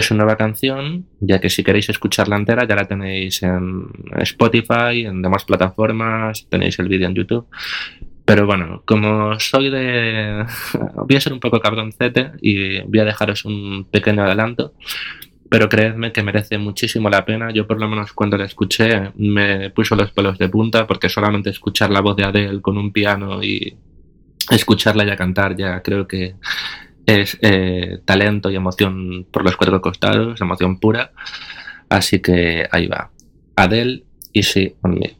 su 0.01 0.15
nueva 0.15 0.35
canción, 0.35 1.07
ya 1.19 1.39
que 1.39 1.49
si 1.49 1.63
queréis 1.63 1.89
escucharla 1.89 2.35
entera 2.35 2.67
ya 2.67 2.75
la 2.75 2.85
tenéis 2.85 3.41
en 3.41 3.87
Spotify, 4.17 5.05
en 5.05 5.21
demás 5.21 5.45
plataformas, 5.45 6.47
tenéis 6.49 6.77
el 6.79 6.87
vídeo 6.87 7.07
en 7.07 7.15
YouTube. 7.15 7.47
Pero 8.25 8.47
bueno, 8.47 8.81
como 8.85 9.39
soy 9.39 9.69
de... 9.69 10.45
voy 10.95 11.15
a 11.15 11.21
ser 11.21 11.33
un 11.33 11.39
poco 11.39 11.59
cabroncete 11.59 12.31
y 12.41 12.81
voy 12.81 12.99
a 12.99 13.05
dejaros 13.05 13.45
un 13.45 13.87
pequeño 13.91 14.23
adelanto 14.23 14.73
pero 15.55 15.69
creedme 15.69 16.11
que 16.11 16.21
merece 16.21 16.57
muchísimo 16.57 17.09
la 17.09 17.23
pena. 17.23 17.49
Yo 17.49 17.65
por 17.65 17.79
lo 17.79 17.87
menos 17.87 18.11
cuando 18.11 18.35
la 18.35 18.43
escuché 18.43 19.13
me 19.15 19.69
puso 19.69 19.95
los 19.95 20.11
pelos 20.11 20.37
de 20.37 20.49
punta 20.49 20.85
porque 20.85 21.07
solamente 21.07 21.49
escuchar 21.49 21.91
la 21.91 22.01
voz 22.01 22.17
de 22.17 22.25
Adele 22.25 22.61
con 22.61 22.77
un 22.77 22.91
piano 22.91 23.41
y 23.41 23.77
escucharla 24.51 25.05
ya 25.05 25.15
cantar 25.15 25.55
ya 25.55 25.81
creo 25.81 26.09
que 26.09 26.35
es 27.05 27.37
eh, 27.41 27.99
talento 28.03 28.51
y 28.51 28.57
emoción 28.57 29.27
por 29.31 29.45
los 29.45 29.55
cuatro 29.55 29.79
costados, 29.79 30.41
emoción 30.41 30.77
pura. 30.77 31.13
Así 31.87 32.19
que 32.19 32.67
ahí 32.69 32.87
va. 32.87 33.11
Adele, 33.55 34.03
Easy 34.33 34.75
on 34.81 34.95
Me. 34.95 35.15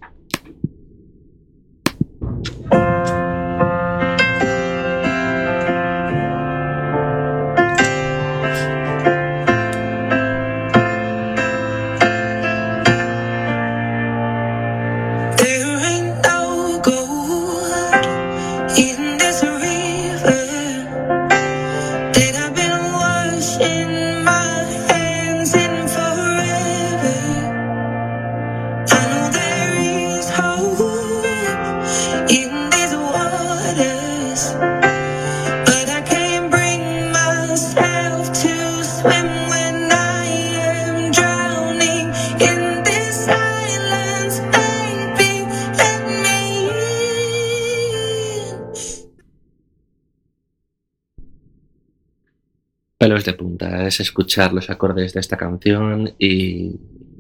Pelos 53.06 53.24
de 53.24 53.34
punta 53.34 53.86
es 53.86 54.00
escuchar 54.00 54.52
los 54.52 54.72
acordes 54.72 55.14
de 55.14 55.20
esta 55.20 55.38
canción 55.38 56.16
y 56.18 56.72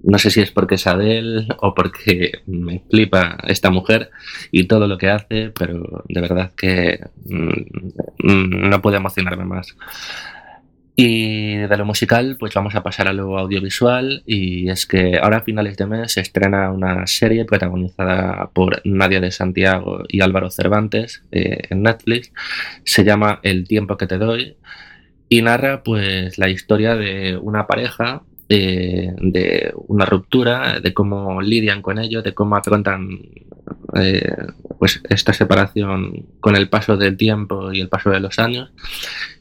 no 0.04 0.18
sé 0.18 0.32
si 0.32 0.42
es 0.42 0.50
porque 0.50 0.76
es 0.76 0.88
Adele 0.88 1.48
o 1.60 1.76
porque 1.76 2.40
me 2.48 2.82
flipa 2.90 3.38
esta 3.48 3.70
mujer 3.70 4.10
y 4.52 4.64
todo 4.64 4.88
lo 4.88 4.98
que 4.98 5.10
hace, 5.10 5.52
pero 5.52 6.04
de 6.10 6.22
verdad 6.22 6.54
que 6.58 7.02
mm, 7.26 7.50
mm, 8.18 8.70
no 8.70 8.82
puedo 8.82 8.98
emocionarme 8.98 9.46
más. 9.46 9.78
Y 10.96 11.58
de 11.58 11.78
lo 11.78 11.86
musical, 11.86 12.36
pues 12.40 12.56
vamos 12.56 12.74
a 12.74 12.82
pasar 12.82 13.08
a 13.08 13.14
lo 13.14 13.38
audiovisual 13.38 14.24
y 14.26 14.70
es 14.70 14.88
que 14.88 15.20
ahora 15.22 15.38
a 15.38 15.42
finales 15.42 15.78
de 15.78 15.86
mes 15.86 16.14
se 16.14 16.22
estrena 16.22 16.72
una 16.72 17.06
serie 17.06 17.46
protagonizada 17.46 18.50
por 18.54 18.82
Nadia 18.86 19.22
de 19.22 19.30
Santiago 19.30 20.04
y 20.08 20.22
Álvaro 20.22 20.50
Cervantes 20.50 21.22
eh, 21.32 21.60
en 21.70 21.84
Netflix. 21.84 22.32
Se 22.86 23.04
llama 23.04 23.40
El 23.44 23.68
tiempo 23.68 23.98
que 23.98 24.08
te 24.08 24.18
doy 24.18 24.58
y 25.30 25.42
narra 25.42 25.84
pues 25.84 26.38
la 26.38 26.50
historia 26.50 26.96
de 26.96 27.38
una 27.38 27.68
pareja 27.68 28.24
eh, 28.48 29.12
de 29.18 29.74
una 29.88 30.06
ruptura, 30.06 30.80
de 30.80 30.94
cómo 30.94 31.42
lidian 31.42 31.82
con 31.82 31.98
ello, 31.98 32.22
de 32.22 32.36
cómo 32.36 32.56
afrontan 32.56 33.22
eh, 33.96 34.36
pues 34.78 35.02
esta 35.10 35.34
separación 35.34 36.28
con 36.42 36.56
el 36.56 36.70
paso 36.70 36.96
del 36.96 37.18
tiempo 37.18 37.74
y 37.74 37.82
el 37.82 37.90
paso 37.90 38.12
de 38.12 38.20
los 38.20 38.38
años. 38.38 38.72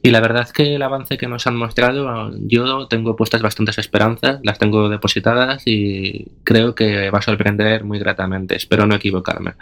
Y 0.03 0.11
la 0.11 0.21
verdad 0.21 0.45
es 0.45 0.55
que 0.55 0.77
el 0.77 0.83
avance 0.83 1.19
que 1.19 1.29
nos 1.29 1.47
han 1.47 1.57
mostrado, 1.57 2.33
yo 2.47 2.87
tengo 2.89 3.15
puestas 3.15 3.43
bastantes 3.43 3.77
esperanzas, 3.77 4.41
las 4.43 4.59
tengo 4.59 4.89
depositadas 4.89 5.65
y 5.67 6.29
creo 6.43 6.75
que 6.75 7.11
va 7.11 7.19
a 7.19 7.23
sorprender 7.23 7.85
muy 7.85 7.99
gratamente, 7.99 8.57
espero 8.57 8.87
no 8.87 8.95
equivocarme. 8.95 9.53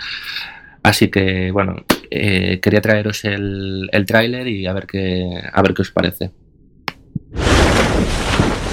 Así 0.82 1.08
que 1.10 1.50
bueno, 1.52 1.76
eh, 2.10 2.58
quería 2.60 2.80
traeros 2.80 3.24
el, 3.24 3.88
el 3.92 4.06
tráiler 4.06 4.48
y 4.48 4.66
a 4.66 4.72
ver 4.72 4.86
qué 4.86 5.40
a 5.52 5.62
ver 5.62 5.74
qué 5.74 5.82
os 5.82 5.90
parece. 5.92 6.32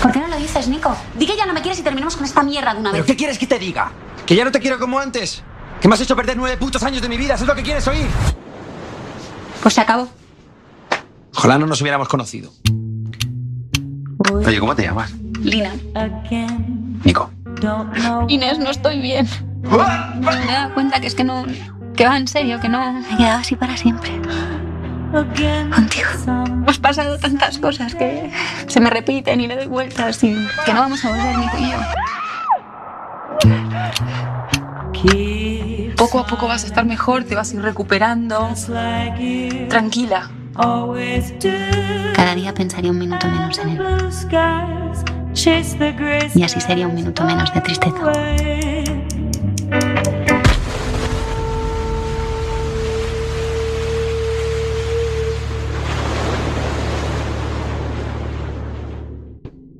¿Por 0.01 0.11
qué 0.11 0.19
no 0.19 0.27
lo 0.27 0.37
dices, 0.37 0.67
Nico? 0.67 0.95
Di 1.17 1.25
que 1.25 1.35
ya 1.37 1.45
no 1.45 1.53
me 1.53 1.61
quieres 1.61 1.79
y 1.79 1.83
terminemos 1.83 2.15
con 2.15 2.25
esta 2.25 2.41
mierda 2.41 2.73
de 2.73 2.79
una 2.79 2.91
¿Pero 2.91 3.03
vez. 3.03 3.11
qué 3.11 3.17
quieres 3.17 3.37
que 3.37 3.45
te 3.47 3.59
diga? 3.59 3.91
¿Que 4.25 4.35
ya 4.35 4.43
no 4.45 4.51
te 4.51 4.59
quiero 4.59 4.79
como 4.79 4.97
antes? 4.99 5.43
¿Que 5.81 5.87
me 5.87 5.93
has 5.93 6.01
hecho 6.01 6.15
perder 6.15 6.37
nueve 6.37 6.57
putos 6.57 6.81
años 6.83 7.01
de 7.01 7.09
mi 7.09 7.17
vida? 7.17 7.35
¿Eso 7.35 7.43
es 7.43 7.47
lo 7.47 7.55
que 7.55 7.63
quieres 7.63 7.87
oír? 7.87 8.05
Pues 9.61 9.73
se 9.73 9.81
acabó. 9.81 10.09
Ojalá 11.35 11.57
no 11.57 11.65
nos 11.67 11.81
hubiéramos 11.81 12.07
conocido. 12.07 12.51
Oye, 14.45 14.59
¿cómo 14.59 14.75
te 14.75 14.83
llamas? 14.83 15.13
Lina. 15.41 15.73
Nico. 17.03 17.31
Inés, 18.27 18.59
no 18.59 18.69
estoy 18.71 18.99
bien. 18.99 19.27
Me 19.63 20.43
he 20.43 20.47
dado 20.47 20.73
cuenta 20.73 20.99
que 20.99 21.07
es 21.07 21.15
que 21.15 21.23
no. 21.23 21.45
Que 21.99 22.07
va 22.07 22.15
en 22.15 22.27
serio, 22.29 22.61
que 22.61 22.69
no. 22.69 22.93
Me 22.93 23.01
he 23.01 23.17
quedado 23.17 23.39
así 23.39 23.57
para 23.57 23.75
siempre. 23.75 24.09
Contigo. 25.11 26.07
Hemos 26.45 26.79
pasado 26.79 27.19
tantas 27.19 27.57
cosas 27.57 27.93
que 27.93 28.31
se 28.67 28.79
me 28.79 28.89
repiten 28.89 29.41
y 29.41 29.47
le 29.47 29.57
doy 29.57 29.67
vueltas 29.67 30.23
y 30.23 30.33
que 30.65 30.73
no 30.73 30.79
vamos 30.79 31.03
a 31.03 31.09
volver 31.09 31.37
Nico 31.37 31.57
y 31.59 31.71
yo. 31.71 31.77
Poco 35.97 36.19
a 36.19 36.25
poco 36.25 36.47
vas 36.47 36.63
a 36.63 36.67
estar 36.67 36.85
mejor, 36.85 37.25
te 37.25 37.35
vas 37.35 37.51
a 37.51 37.55
ir 37.57 37.63
recuperando. 37.63 38.47
Tranquila. 39.67 40.29
Cada 42.15 42.33
día 42.33 42.53
pensaría 42.53 42.91
un 42.91 42.99
minuto 42.99 43.27
menos 43.27 43.57
en 43.57 43.69
él. 43.71 43.77
Y 46.33 46.43
así 46.43 46.61
sería 46.61 46.87
un 46.87 46.95
minuto 46.95 47.25
menos 47.25 47.53
de 47.53 47.59
tristeza. 47.59 48.13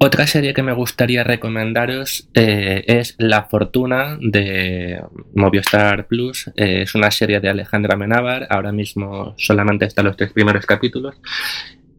Otra 0.02 0.28
serie 0.28 0.54
que 0.54 0.64
me 0.64 0.72
gustaría 0.72 1.26
recomendaros 1.26 2.30
eh, 2.34 2.86
es 2.88 3.16
La 3.18 3.44
Fortuna 3.44 4.18
de 4.22 5.04
Movistar 5.36 6.08
Plus. 6.08 6.48
Eh, 6.56 6.84
es 6.84 6.96
una 6.96 7.12
serie 7.12 7.42
de 7.42 7.50
Alejandra 7.50 7.98
Menábar. 7.98 8.48
Ahora 8.50 8.72
mismo 8.72 9.36
solamente 9.38 9.84
están 9.84 10.06
los 10.06 10.16
tres 10.16 10.32
primeros 10.32 10.66
capítulos. 10.66 11.16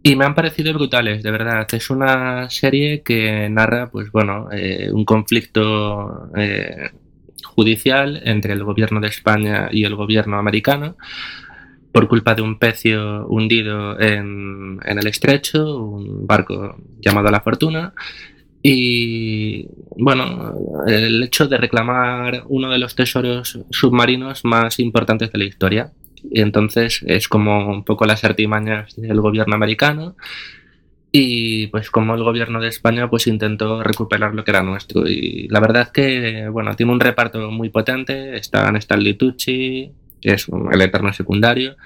Y 0.02 0.16
me 0.16 0.24
han 0.24 0.34
parecido 0.34 0.72
brutales, 0.72 1.22
de 1.22 1.30
verdad. 1.30 1.66
Es 1.72 1.90
una 1.90 2.48
serie 2.48 3.02
que 3.02 3.50
narra, 3.50 3.90
pues 3.90 4.10
bueno, 4.10 4.48
eh, 4.50 4.88
un 4.90 5.04
conflicto 5.04 6.30
judicial 7.44 8.22
entre 8.24 8.54
el 8.54 8.64
gobierno 8.64 9.00
de 9.00 9.08
España 9.08 9.68
y 9.70 9.84
el 9.84 9.94
gobierno 9.94 10.38
americano 10.38 10.96
por 11.92 12.08
culpa 12.08 12.34
de 12.34 12.42
un 12.42 12.58
pecio 12.58 13.26
hundido 13.26 13.98
en, 14.00 14.78
en 14.84 14.98
el 14.98 15.06
estrecho, 15.06 15.78
un 15.78 16.26
barco 16.26 16.76
llamado 17.00 17.30
La 17.30 17.40
Fortuna. 17.40 17.92
Y 18.62 19.66
bueno, 19.96 20.54
el 20.86 21.22
hecho 21.22 21.48
de 21.48 21.56
reclamar 21.56 22.44
uno 22.48 22.70
de 22.70 22.78
los 22.78 22.94
tesoros 22.94 23.58
submarinos 23.70 24.44
más 24.44 24.78
importantes 24.78 25.32
de 25.32 25.38
la 25.38 25.44
historia. 25.44 25.92
Y 26.30 26.40
entonces 26.40 27.02
es 27.06 27.28
como 27.28 27.70
un 27.70 27.84
poco 27.84 28.04
las 28.04 28.24
artimañas 28.24 28.94
del 28.96 29.20
gobierno 29.20 29.54
americano 29.54 30.14
y 31.12 31.66
pues 31.68 31.90
como 31.90 32.14
el 32.14 32.22
gobierno 32.22 32.60
de 32.60 32.68
España 32.68 33.08
pues 33.10 33.26
intentó 33.26 33.82
recuperar 33.82 34.34
lo 34.34 34.44
que 34.44 34.52
era 34.52 34.62
nuestro 34.62 35.08
y 35.08 35.48
la 35.48 35.58
verdad 35.58 35.82
es 35.82 35.88
que 35.88 36.48
bueno 36.48 36.76
tiene 36.76 36.92
un 36.92 37.00
reparto 37.00 37.50
muy 37.50 37.68
potente 37.68 38.36
están 38.36 38.76
Stanley 38.76 39.14
Tucci 39.14 39.90
es 40.22 40.48
un- 40.48 40.72
el 40.72 40.80
eterno 40.82 41.12
secundario. 41.12 41.76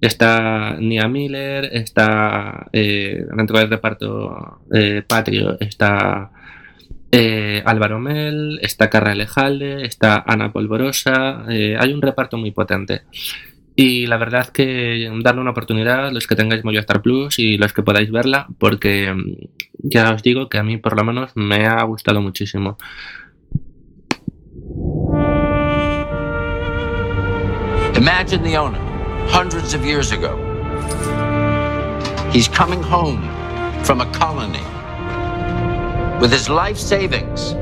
Está 0.00 0.76
Nia 0.80 1.08
Miller 1.08 1.68
está 1.72 2.68
eh, 2.72 3.26
dentro 3.36 3.58
del 3.58 3.68
reparto 3.68 4.60
eh, 4.72 5.02
patrio 5.06 5.58
está 5.60 6.30
eh, 7.12 7.62
Álvaro 7.66 7.98
Mel 8.00 8.58
está 8.62 8.88
Carra 8.88 9.12
Elejalde 9.12 9.84
está 9.84 10.24
Ana 10.26 10.52
Polvorosa 10.52 11.44
eh, 11.50 11.76
hay 11.78 11.92
un 11.92 12.00
reparto 12.00 12.38
muy 12.38 12.50
potente. 12.50 13.02
Y 13.76 14.06
la 14.06 14.16
verdad 14.18 14.48
que 14.48 15.10
darle 15.22 15.40
una 15.42 15.50
oportunidad 15.52 16.12
los 16.12 16.26
que 16.26 16.36
tengáis 16.36 16.64
Movistar 16.64 17.02
Plus 17.02 17.38
y 17.38 17.56
los 17.56 17.72
que 17.72 17.82
podáis 17.82 18.10
verla, 18.10 18.46
porque 18.58 19.12
mm, 19.14 19.34
ya 19.84 20.12
os 20.12 20.22
digo 20.22 20.48
que 20.48 20.58
a 20.58 20.62
mí 20.62 20.76
por 20.76 20.96
lo 20.96 21.04
menos 21.04 21.30
me 21.34 21.66
ha 21.66 21.82
gustado 21.84 22.20
muchísimo. 22.20 22.76
Imagine 28.00 28.42
the 28.42 28.56
owner, 28.56 28.80
hundreds 29.28 29.74
of 29.74 29.84
years 29.84 30.10
ago. 30.10 30.32
He's 32.32 32.48
coming 32.48 32.82
home 32.82 33.20
from 33.84 34.00
a 34.00 34.10
colony 34.10 34.64
with 36.18 36.32
his 36.32 36.48
life 36.48 36.78
savings, 36.78 37.52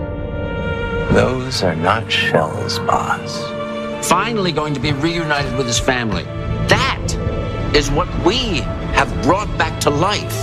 Those 1.10 1.64
are 1.64 1.74
not 1.74 2.08
shells, 2.08 2.78
boss. 2.78 3.42
finally 4.06 4.52
going 4.52 4.74
to 4.74 4.80
be 4.80 4.92
reunited 4.92 5.56
with 5.56 5.66
his 5.66 5.80
family. 5.80 6.22
That 6.68 7.06
is 7.74 7.90
what 7.90 8.06
we 8.24 8.62
have 8.94 9.10
brought 9.24 9.50
back 9.58 9.80
to 9.80 9.90
life. 9.90 10.38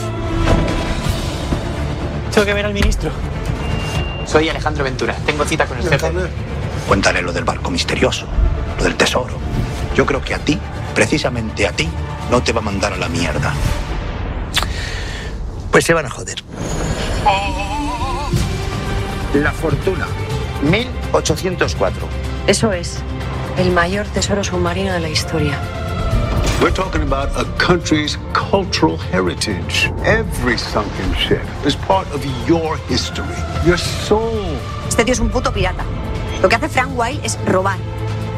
Tengo 2.34 2.44
que 2.44 2.54
ver 2.54 2.66
al 2.66 2.74
ministro. 2.74 3.12
Soy 4.26 4.50
Alejandro 4.50 4.84
Ventura. 4.84 5.16
Tengo 5.26 5.46
cita 5.46 5.66
con 5.66 5.78
el 5.78 5.88
jefe. 5.88 6.12
Cuéntale 6.86 7.22
lo 7.22 7.32
del 7.32 7.46
barco 7.46 7.72
misterioso, 7.72 8.28
lo 8.78 8.84
del 8.84 8.96
tesoro. 8.98 9.40
Yo 9.96 10.06
creo 10.06 10.22
que 10.22 10.36
a 10.36 10.40
ti, 10.40 10.60
precisamente 10.94 11.66
a 11.66 11.72
ti, 11.72 11.88
no 12.30 12.44
te 12.44 12.52
va 12.52 12.60
a 12.60 12.64
mandar 12.64 12.92
a 12.92 12.98
la 12.98 13.08
mierda. 13.08 13.54
Pues 15.72 15.86
se 15.86 15.94
van 15.94 16.06
a 16.06 16.10
joder. 16.10 16.44
La 19.34 19.52
fortuna, 19.52 20.06
1804. 20.70 22.08
Eso 22.48 22.74
es 22.74 22.98
el 23.58 23.72
mayor 23.72 24.06
tesoro 24.08 24.44
submarino 24.44 24.92
de 24.92 25.00
la 25.00 25.10
historia. 25.10 25.58
We're 26.62 26.74
talking 26.74 27.02
about 27.02 27.30
a 27.38 27.46
country's 27.58 28.18
cultural 28.34 28.98
heritage. 28.98 29.92
Every 30.06 30.58
sunken 30.58 31.14
ship 31.16 31.44
is 31.66 31.76
part 31.76 32.08
of 32.14 32.26
your 32.48 32.78
history, 32.90 33.36
your 33.66 33.78
soul. 33.78 34.58
Este 34.88 35.06
tío 35.06 35.14
es 35.14 35.20
un 35.20 35.30
puto 35.30 35.54
pirata. 35.54 35.84
Lo 36.42 36.50
que 36.50 36.56
hace 36.56 36.70
Frank 36.70 36.92
White 36.98 37.26
es 37.26 37.38
robar. 37.46 37.78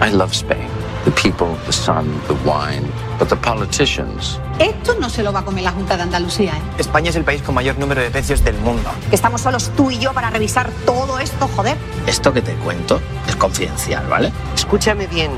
I 0.02 0.12
love 0.12 0.34
Spain. 0.34 0.77
The 1.08 1.14
people, 1.14 1.56
the 1.66 1.72
sun, 1.72 2.06
the 2.28 2.34
wine, 2.44 2.86
but 3.18 3.30
the 3.30 3.38
politicians. 3.38 4.42
Esto 4.60 4.94
no 5.00 5.10
se 5.10 5.24
lo 5.24 5.32
va 5.32 5.40
a 5.40 5.46
comer 5.46 5.64
la 5.64 5.72
Junta 5.72 5.96
de 5.96 6.04
Andalucía, 6.04 6.52
¿eh? 6.52 6.62
España 6.80 7.12
es 7.12 7.16
el 7.16 7.24
país 7.24 7.42
con 7.42 7.56
mayor 7.56 7.80
número 7.80 8.02
de 8.02 8.12
pecios 8.12 8.44
del 8.44 8.58
mundo. 8.58 8.90
Que 9.10 9.16
estamos 9.16 9.40
solos 9.40 9.72
tú 9.78 9.90
y 9.90 10.00
yo 10.00 10.12
para 10.12 10.30
revisar 10.32 10.70
todo 10.86 11.18
esto, 11.20 11.50
joder. 11.56 11.78
Esto 12.08 12.34
que 12.34 12.42
te 12.42 12.54
cuento 12.56 13.00
es 13.26 13.38
confidencial, 13.38 14.06
¿vale? 14.08 14.34
Escúchame 14.54 15.08
bien. 15.08 15.32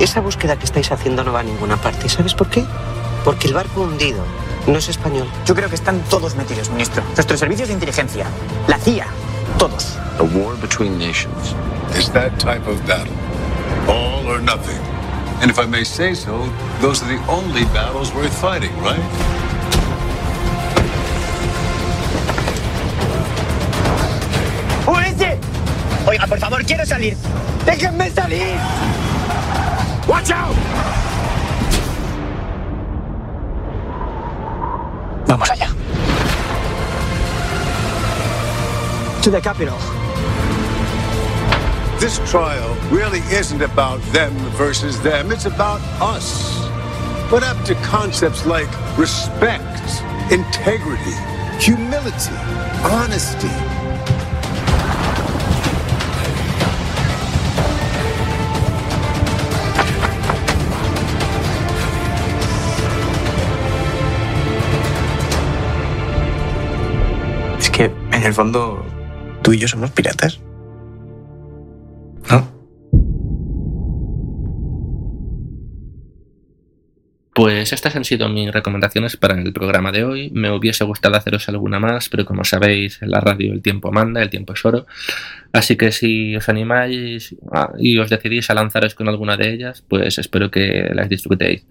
Esa 0.00 0.20
búsqueda 0.20 0.56
que 0.56 0.64
estáis 0.64 0.90
haciendo 0.90 1.22
no 1.22 1.32
va 1.32 1.38
a 1.38 1.44
ninguna 1.44 1.76
parte. 1.76 2.08
¿Y 2.08 2.08
¿Sabes 2.08 2.34
por 2.34 2.50
qué? 2.50 2.64
Porque 3.24 3.46
el 3.46 3.54
barco 3.54 3.82
hundido 3.82 4.24
no 4.66 4.76
es 4.76 4.88
español. 4.88 5.28
Yo 5.44 5.54
creo 5.54 5.68
que 5.68 5.76
están 5.76 6.00
todos 6.10 6.34
metidos, 6.34 6.68
ministro. 6.70 7.04
Nuestros 7.14 7.38
servicios 7.38 7.68
de 7.68 7.74
inteligencia, 7.74 8.26
la 8.66 8.78
CIA, 8.78 9.06
todos. 9.56 9.98
A 10.18 10.24
war 10.24 10.56
between 10.60 10.98
nations. 10.98 11.54
It's 11.94 12.10
that 12.10 12.36
type 12.40 12.68
of 12.68 12.84
battle. 12.88 13.14
All 13.86 14.26
or 14.26 14.42
nothing. 14.42 14.95
And 15.40 15.50
if 15.50 15.58
I 15.58 15.66
may 15.66 15.84
say 15.84 16.14
so, 16.14 16.48
those 16.80 17.02
are 17.02 17.08
the 17.08 17.20
only 17.28 17.64
battles 17.66 18.12
worth 18.14 18.36
fighting, 18.40 18.74
right? 18.78 19.00
¡Únete! 24.86 25.38
Oiga, 26.06 26.26
por 26.26 26.38
favor, 26.38 26.64
quiero 26.64 26.86
salir. 26.86 27.16
¡Déjenme 27.66 28.10
salir! 28.10 28.56
¡Watch 30.08 30.30
out! 30.30 30.56
Vamos 35.26 35.50
allá. 35.50 35.68
To 39.22 39.30
the 39.30 39.40
capital. 39.40 39.95
This 41.98 42.20
trial 42.30 42.76
really 42.90 43.20
isn't 43.34 43.62
about 43.62 44.00
them 44.12 44.32
versus 44.58 45.00
them, 45.00 45.32
it's 45.32 45.46
about 45.46 45.80
us. 46.00 46.54
What 47.32 47.42
up 47.42 47.56
to 47.64 47.74
concepts 47.76 48.44
like 48.44 48.68
respect, 48.98 49.80
integrity, 50.30 51.16
humility, 51.58 52.36
honesty? 52.84 53.48
Es 67.58 67.70
que, 67.70 67.90
en 68.12 68.22
el 68.22 68.34
fondo, 68.34 68.84
tú 69.42 69.54
y 69.54 69.58
yo 69.58 69.66
somos 69.66 69.90
piratas. 69.90 70.45
Pues 77.66 77.72
estas 77.72 77.96
han 77.96 78.04
sido 78.04 78.28
mis 78.28 78.52
recomendaciones 78.52 79.16
para 79.16 79.34
el 79.34 79.52
programa 79.52 79.90
de 79.90 80.04
hoy. 80.04 80.30
Me 80.32 80.52
hubiese 80.52 80.84
gustado 80.84 81.16
haceros 81.16 81.48
alguna 81.48 81.80
más, 81.80 82.08
pero 82.08 82.24
como 82.24 82.44
sabéis, 82.44 83.02
en 83.02 83.10
la 83.10 83.18
radio 83.18 83.52
el 83.52 83.60
tiempo 83.60 83.90
manda, 83.90 84.22
el 84.22 84.30
tiempo 84.30 84.52
es 84.52 84.64
oro. 84.64 84.86
Así 85.56 85.74
que 85.76 85.90
si 85.90 86.36
os 86.36 86.50
animáis 86.50 87.34
ah, 87.50 87.72
y 87.78 87.96
os 87.96 88.10
decidís 88.10 88.50
a 88.50 88.54
lanzaros 88.54 88.94
con 88.94 89.08
alguna 89.08 89.38
de 89.38 89.54
ellas, 89.54 89.82
pues 89.88 90.18
espero 90.18 90.50
que 90.50 90.90
las 90.92 91.08
disfrutéis. 91.08 91.66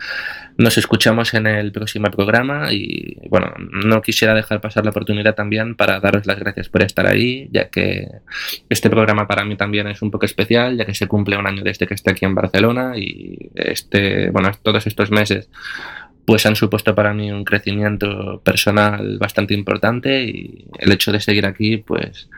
Nos 0.58 0.80
escuchamos 0.80 1.36
en 1.36 1.46
el 1.46 1.72
próximo 1.72 2.10
programa 2.10 2.74
y 2.74 3.16
bueno, 3.30 3.54
no 3.70 4.02
quisiera 4.02 4.34
dejar 4.34 4.60
pasar 4.60 4.86
la 4.86 4.90
oportunidad 4.90 5.36
también 5.36 5.76
para 5.76 6.00
daros 6.00 6.26
las 6.26 6.40
gracias 6.40 6.68
por 6.68 6.82
estar 6.82 7.06
ahí, 7.06 7.48
ya 7.52 7.70
que 7.70 8.08
este 8.70 8.90
programa 8.90 9.28
para 9.28 9.46
mí 9.46 9.56
también 9.56 9.86
es 9.86 10.02
un 10.02 10.10
poco 10.10 10.26
especial, 10.26 10.78
ya 10.78 10.86
que 10.86 10.96
se 10.96 11.06
cumple 11.08 11.38
un 11.38 11.46
año 11.46 11.62
desde 11.62 11.86
que 11.86 11.94
esté 11.94 12.10
aquí 12.10 12.26
en 12.26 12.34
Barcelona 12.34 12.94
y 12.98 13.52
este, 13.54 14.32
bueno, 14.32 14.50
todos 14.64 14.88
estos 14.88 15.12
meses 15.12 15.48
pues 16.26 16.46
han 16.46 16.56
supuesto 16.56 16.96
para 16.96 17.14
mí 17.14 17.32
un 17.32 17.44
crecimiento 17.44 18.42
personal 18.44 19.18
bastante 19.20 19.54
importante 19.54 20.24
y 20.24 20.66
el 20.80 20.92
hecho 20.92 21.12
de 21.12 21.20
seguir 21.20 21.46
aquí 21.46 21.78
pues 21.78 22.30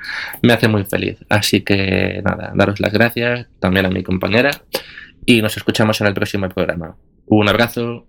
me 0.42 0.54
hace 0.54 0.68
muy 0.68 0.84
feliz. 0.84 1.18
Así 1.30 1.62
que 1.62 2.22
nada, 2.24 2.52
daros 2.54 2.80
las 2.80 2.92
gracias 2.92 3.48
también 3.60 3.86
a 3.86 3.90
mi 3.90 4.04
compañera 4.04 4.52
y 5.26 5.42
nos 5.42 5.56
escuchamos 5.58 6.00
en 6.02 6.08
el 6.08 6.14
próximo 6.14 6.50
programa. 6.50 6.96
Un 7.28 7.50
abrazo. 7.50 8.06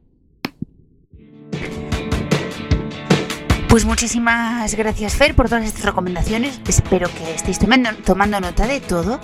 Pues 3.69 3.85
muchísimas 3.85 4.75
gracias 4.75 5.14
Fer 5.14 5.35
por 5.35 5.51
todas 5.51 5.64
estas 5.66 5.85
recomendaciones. 5.85 6.59
Espero 6.66 7.11
que 7.12 7.35
estéis 7.35 7.59
tomando, 7.59 7.91
tomando 8.03 8.41
nota 8.41 8.66
de 8.66 8.81
todo. 8.81 9.21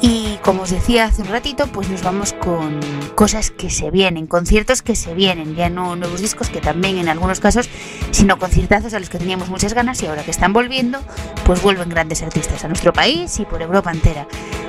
Y 0.00 0.38
como 0.42 0.62
os 0.62 0.70
decía 0.70 1.04
hace 1.04 1.20
un 1.20 1.28
ratito, 1.28 1.66
pues 1.66 1.90
nos 1.90 2.02
vamos 2.02 2.32
con 2.32 2.80
cosas 3.14 3.50
que 3.50 3.68
se 3.68 3.90
vienen, 3.90 4.26
conciertos 4.26 4.80
que 4.80 4.96
se 4.96 5.12
vienen, 5.12 5.56
ya 5.56 5.68
no 5.68 5.94
nuevos 5.94 6.22
discos 6.22 6.48
que 6.48 6.62
también 6.62 6.96
en 6.96 7.10
algunos 7.10 7.38
casos, 7.38 7.68
sino 8.12 8.38
conciertazos 8.38 8.94
a 8.94 8.98
los 8.98 9.10
que 9.10 9.18
teníamos 9.18 9.50
muchas 9.50 9.74
ganas 9.74 10.02
y 10.02 10.06
ahora 10.06 10.24
que 10.24 10.30
están 10.30 10.54
volviendo, 10.54 10.98
pues 11.44 11.60
vuelven 11.62 11.90
grandes 11.90 12.22
artistas 12.22 12.64
a 12.64 12.68
nuestro 12.68 12.94
país 12.94 13.38
y 13.40 13.44
por 13.44 13.60
Europa 13.60 13.92
entera. 13.92 14.26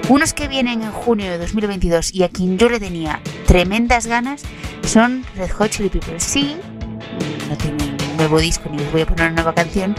Unos 0.09 0.34
que 0.34 0.49
vienen 0.49 0.84
en 0.84 0.91
junio 0.91 1.32
de 1.32 1.38
2022 1.38 2.13
y 2.13 2.24
a 2.24 2.30
quien 2.30 2.57
yo 2.57 2.67
le 2.67 2.82
tenía 2.82 3.21
tremendas 3.47 4.05
ganas 4.05 4.43
son 4.86 5.26
Red 5.38 5.51
Hot 5.51 5.71
Chili 5.71 5.89
Peppers. 5.89 6.24
Sí, 6.24 6.57
nuevo 8.18 8.39
disco 8.39 8.70
ni 8.70 8.78
les 8.78 8.91
voy 8.91 9.01
a 9.01 9.05
poner 9.05 9.26
una 9.26 9.36
nueva 9.36 9.53
canción 9.53 9.95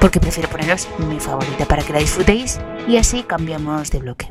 porque 0.00 0.20
prefiero 0.20 0.48
poneros 0.48 0.88
mi 0.98 1.20
favorita 1.20 1.66
para 1.66 1.82
que 1.82 1.92
la 1.92 1.98
disfrutéis 1.98 2.60
y 2.88 2.96
así 2.96 3.22
cambiamos 3.22 3.90
de 3.90 3.98
bloque. 3.98 4.28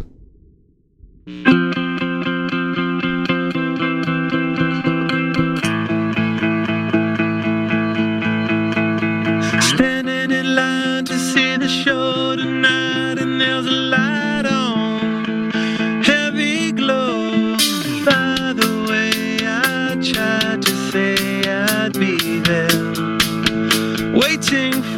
watching. 24.51 24.88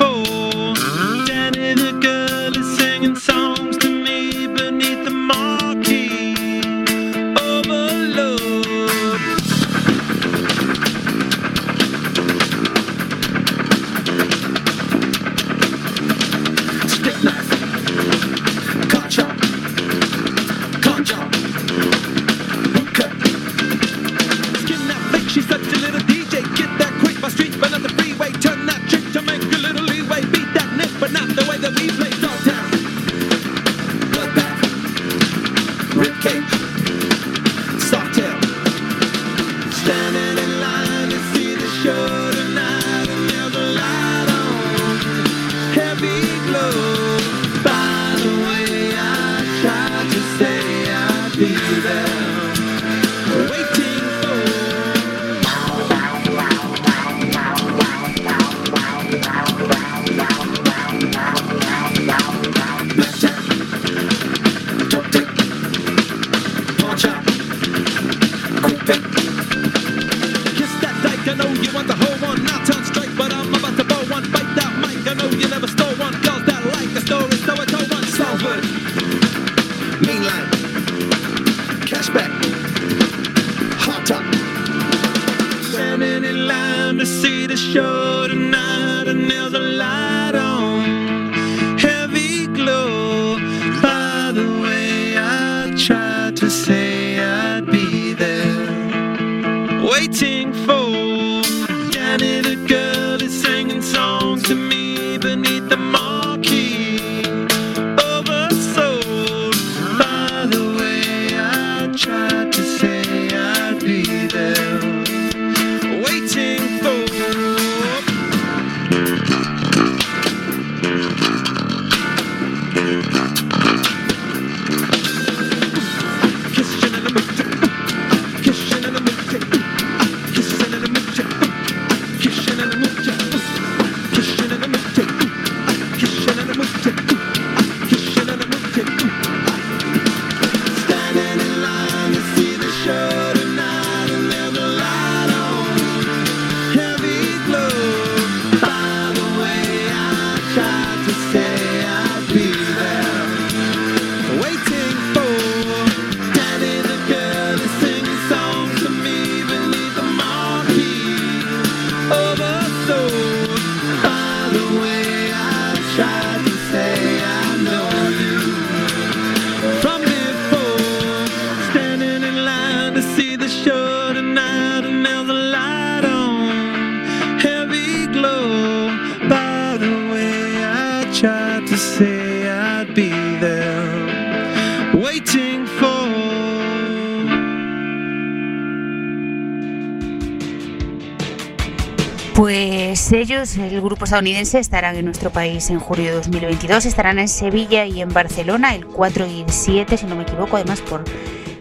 El 193.42 193.82
grupo 193.82 194.06
estadounidense, 194.06 194.60
estarán 194.60 194.96
en 194.96 195.06
nuestro 195.06 195.32
país 195.32 195.72
en 195.72 195.80
julio 195.80 196.06
de 196.06 196.12
2022, 196.12 196.86
estarán 196.86 197.18
en 197.18 197.28
Sevilla 197.28 197.88
y 197.88 198.00
en 198.00 198.10
Barcelona 198.10 198.76
el 198.76 198.86
4 198.86 199.26
y 199.26 199.42
el 199.42 199.50
7, 199.50 199.98
si 199.98 200.06
no 200.06 200.16
me 200.16 200.22
equivoco, 200.22 200.58
además 200.58 200.80
por 200.82 201.04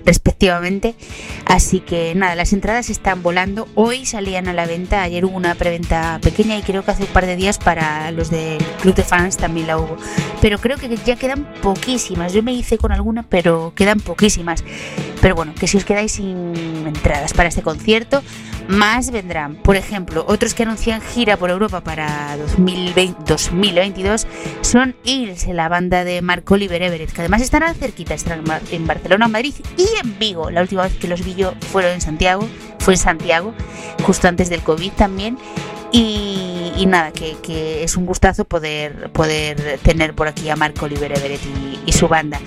respectivamente. 0.05 0.95
Así 1.47 1.81
que 1.81 2.15
nada, 2.15 2.35
las 2.35 2.53
entradas 2.53 2.91
están 2.91 3.23
volando. 3.23 3.67
Hoy 3.77 4.05
salían 4.05 4.47
a 4.47 4.53
la 4.53 4.67
venta, 4.67 5.03
ayer 5.03 5.25
hubo 5.25 5.35
una 5.35 5.55
preventa 5.55 6.19
pequeña 6.23 6.59
y 6.59 6.63
creo 6.63 6.85
que 6.85 6.91
hace 6.91 7.05
un 7.05 7.09
par 7.15 7.25
de 7.25 7.37
días 7.37 7.57
para 7.57 8.11
los 8.11 8.29
del 8.29 8.63
club 8.83 8.95
de 8.95 9.03
fans 9.03 9.39
también 9.39 9.67
la 9.67 9.79
hubo. 9.79 9.97
Pero 10.43 10.59
creo 10.59 10.77
que 10.77 10.95
ya 10.99 11.17
quedan 11.17 11.51
poquísimas. 11.63 12.35
Yo 12.35 12.43
me 12.43 12.53
hice 12.53 12.77
con 12.77 12.93
alguna, 12.93 13.23
pero 13.23 13.73
quedan 13.75 14.01
poquísimas. 14.01 14.65
Pero 15.23 15.35
bueno, 15.35 15.55
que 15.59 15.67
si 15.67 15.79
os 15.79 15.87
quedáis 15.87 16.13
sin 16.13 16.55
entradas 16.87 17.33
para 17.33 17.49
este 17.49 17.63
concierto, 17.63 18.23
más 18.71 19.11
vendrán. 19.11 19.57
Por 19.57 19.77
ejemplo, 19.77 20.25
otros 20.29 20.55
que 20.55 20.63
anuncian 20.63 21.01
gira 21.01 21.37
por 21.37 21.51
Europa 21.51 21.81
para 21.81 22.37
2020, 22.37 23.25
2022 23.27 24.27
son 24.63 24.95
Hills, 25.05 25.47
la 25.49 25.69
banda 25.69 26.05
de 26.05 26.23
Mark 26.23 26.45
Oliver 26.49 26.83
Everett, 26.83 27.13
que 27.13 27.21
además 27.21 27.43
estarán 27.43 27.75
cerquita, 27.75 28.15
estarán 28.15 28.45
en 28.71 28.87
Barcelona, 28.87 29.29
Madrid 29.29 29.55
y 29.77 29.87
en 30.03 30.19
Vigo. 30.19 30.51
La 30.51 30.63
última 30.63 30.85
vez 30.85 30.95
que 30.95 31.09
los 31.09 31.25
vi 31.25 31.35
yo 31.35 31.53
fueron 31.73 31.93
en 31.93 32.01
Santiago, 32.01 32.49
fue 32.79 32.95
en 32.95 32.99
Santiago, 32.99 33.53
justo 34.05 34.29
antes 34.29 34.49
del 34.49 34.63
COVID 34.63 34.93
también. 34.93 35.37
Y, 35.93 36.87
nada, 36.87 37.11
que, 37.11 37.83
es 37.83 37.97
un 37.97 38.07
gustazo 38.07 38.45
poder, 38.45 39.11
tener 39.83 40.15
por 40.15 40.29
aquí 40.29 40.49
a 40.49 40.57
Marco 40.57 40.87
Oliver 40.87 41.13
Everett 41.13 41.41
y 41.85 41.93
su 41.93 42.07
banda. 42.07 42.41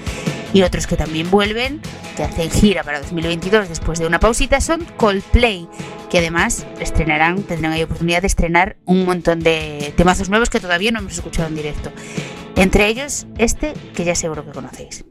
Y 0.54 0.62
otros 0.62 0.86
que 0.86 0.96
también 0.96 1.32
vuelven, 1.32 1.82
que 2.16 2.24
hacen 2.24 2.52
gira 2.52 2.84
para 2.84 3.00
2022 3.00 3.70
después 3.70 4.00
de 4.00 4.06
una 4.06 4.20
pausita, 4.20 4.62
son 4.62 4.86
Coldplay, 4.98 5.68
que 6.12 6.20
además 6.20 6.68
estrenarán, 6.80 7.42
tendrán 7.42 7.74
ahí 7.74 7.82
oportunidad 7.82 8.22
de 8.22 8.28
estrenar 8.28 8.78
un 8.86 9.04
montón 9.06 9.40
de 9.40 9.94
temazos 9.98 10.30
nuevos 10.30 10.52
que 10.52 10.60
todavía 10.60 10.92
no 10.92 11.00
hemos 11.00 11.14
escuchado 11.14 11.48
en 11.48 11.56
directo. 11.56 11.92
Entre 12.56 12.88
ellos, 12.88 13.26
este 13.40 13.74
que 13.96 14.06
ya 14.06 14.14
seguro 14.14 14.46
que 14.46 14.52
conocéis. 14.52 15.06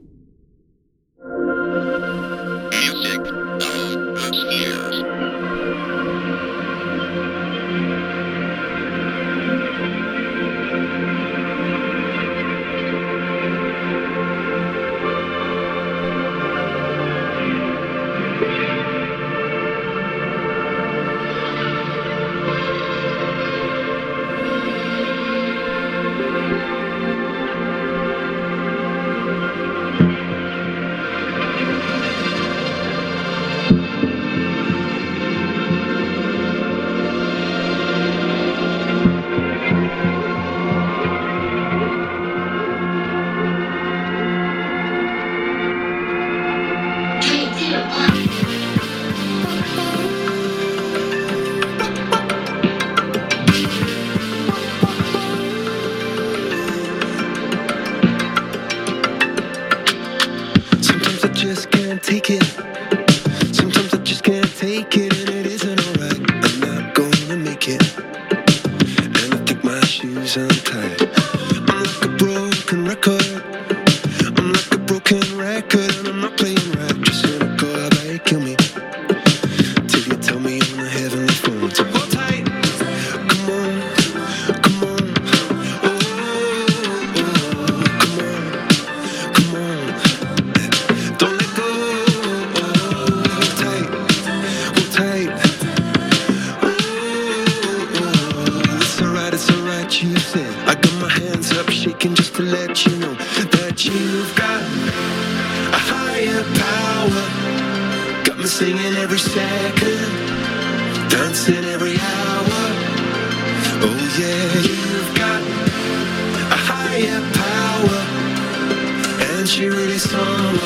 And 119.43 119.51
she 119.51 119.67
really 119.67 119.99
someone 119.99 120.57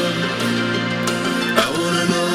I 1.56 1.66
wanna 1.78 2.04
know. 2.12 2.28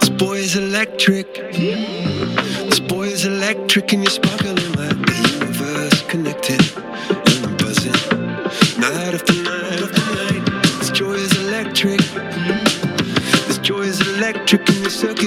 This 0.00 0.10
boy 0.10 0.38
is 0.38 0.56
electric. 0.56 1.34
This 1.34 2.80
boy 2.80 3.04
is 3.04 3.26
electric, 3.26 3.92
and 3.92 4.02
you're 4.02 4.10
sparkling 4.10 4.56
like 4.56 4.98
the 5.06 5.14
universe 5.38 6.02
connected. 6.08 6.60
And 7.30 7.46
I'm 7.46 7.56
buzzing 7.58 8.00
night 8.80 9.14
after 9.14 9.34
night 9.34 9.82
after 9.86 10.04
night. 10.18 10.42
This 10.80 10.90
joy 10.90 11.12
is 11.12 11.32
electric. 11.44 12.00
This 13.46 13.58
joy 13.58 13.82
is 13.82 14.00
electric, 14.00 14.68
and 14.68 14.78
you're 14.78 14.90
circuiting 14.90 15.19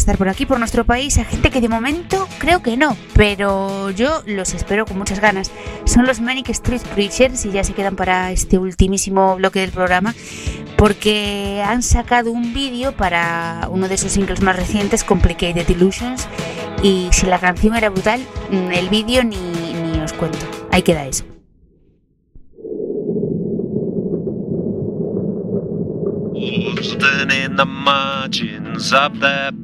estar 0.00 0.16
por 0.16 0.28
aquí, 0.28 0.46
por 0.46 0.58
nuestro 0.58 0.84
país, 0.84 1.18
a 1.18 1.24
gente 1.24 1.50
que 1.50 1.60
de 1.60 1.68
momento 1.68 2.26
creo 2.38 2.62
que 2.62 2.76
no, 2.76 2.96
pero 3.14 3.90
yo 3.90 4.22
los 4.26 4.54
espero 4.54 4.86
con 4.86 4.98
muchas 4.98 5.20
ganas. 5.20 5.50
Son 5.84 6.06
los 6.06 6.20
Manic 6.20 6.48
Street 6.48 6.80
Preachers 6.94 7.44
y 7.44 7.50
ya 7.50 7.62
se 7.62 7.74
quedan 7.74 7.96
para 7.96 8.32
este 8.32 8.58
ultimísimo 8.58 9.36
bloque 9.36 9.60
del 9.60 9.70
programa 9.70 10.14
porque 10.76 11.62
han 11.64 11.82
sacado 11.82 12.32
un 12.32 12.54
vídeo 12.54 12.92
para 12.92 13.68
uno 13.70 13.88
de 13.88 13.98
sus 13.98 14.12
singles 14.12 14.40
más 14.40 14.56
recientes, 14.56 15.04
Complicated 15.04 15.68
Illusions, 15.68 16.26
y 16.82 17.08
si 17.12 17.26
la 17.26 17.38
canción 17.38 17.76
era 17.76 17.90
brutal, 17.90 18.20
mm, 18.50 18.72
el 18.72 18.88
vídeo 18.88 19.22
ni, 19.22 19.36
ni 19.36 20.00
os 20.00 20.14
cuento. 20.14 20.38
ahí 20.72 20.82
queda 20.82 21.06
eso. 21.06 21.24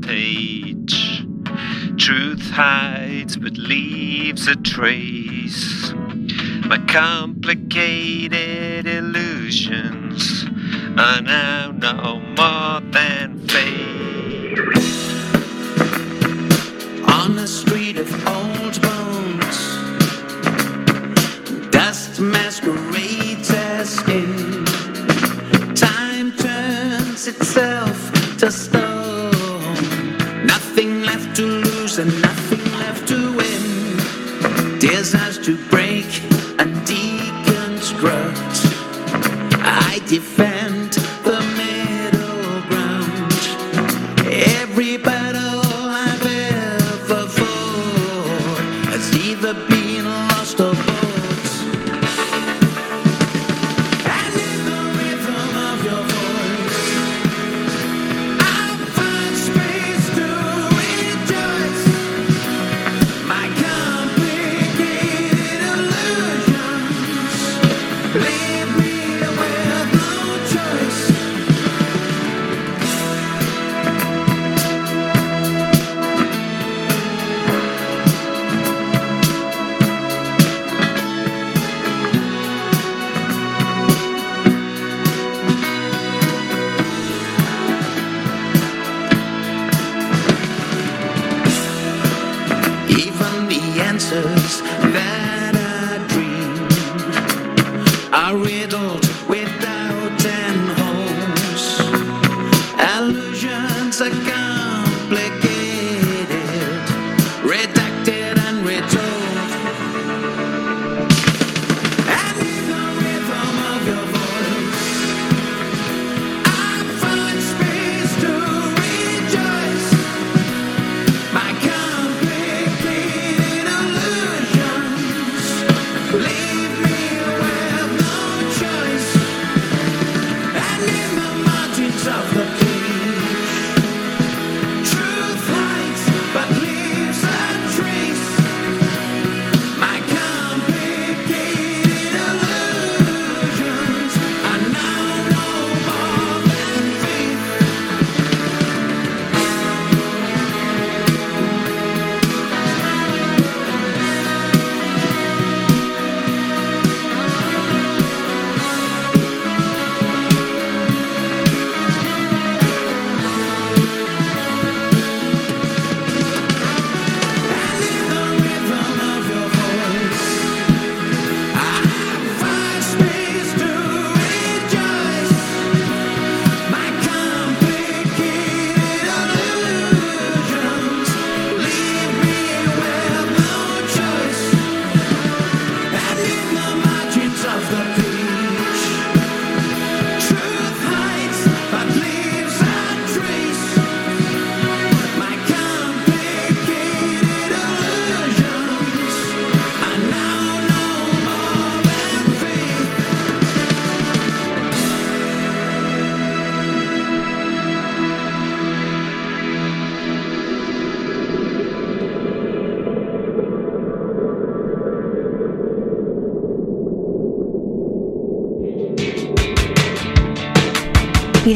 Page. 0.07 1.26
Truth 1.98 2.50
hides 2.50 3.36
but 3.36 3.57
leaves 3.57 4.46
a 4.46 4.54
trace. 4.54 5.92
My 6.66 6.78
complicated 6.86 8.86
illusions 8.86 10.44
are 10.96 11.20
now 11.20 11.72
no 11.72 12.20
more 12.38 12.80
than 12.92 13.40
fake. 13.48 14.59
On 17.09 17.36
a 17.38 17.46
street 17.46 17.98
of 17.98 18.09
old 18.28 18.80
bones, 18.80 19.59
dust 21.70 22.20
masquerades 22.20 23.50
as 23.50 23.90
skin. 23.90 24.64
Time 25.74 26.30
turns 26.36 27.26
itself 27.26 28.12
to 28.38 28.52
stone. 28.52 28.86
And 31.99 32.20
nothing 32.20 32.78
left 32.78 33.09
to 33.09 33.14
win. 33.36 34.78
Tears 34.78 35.12
has 35.12 35.38
to 35.38 35.57
break 35.70 35.86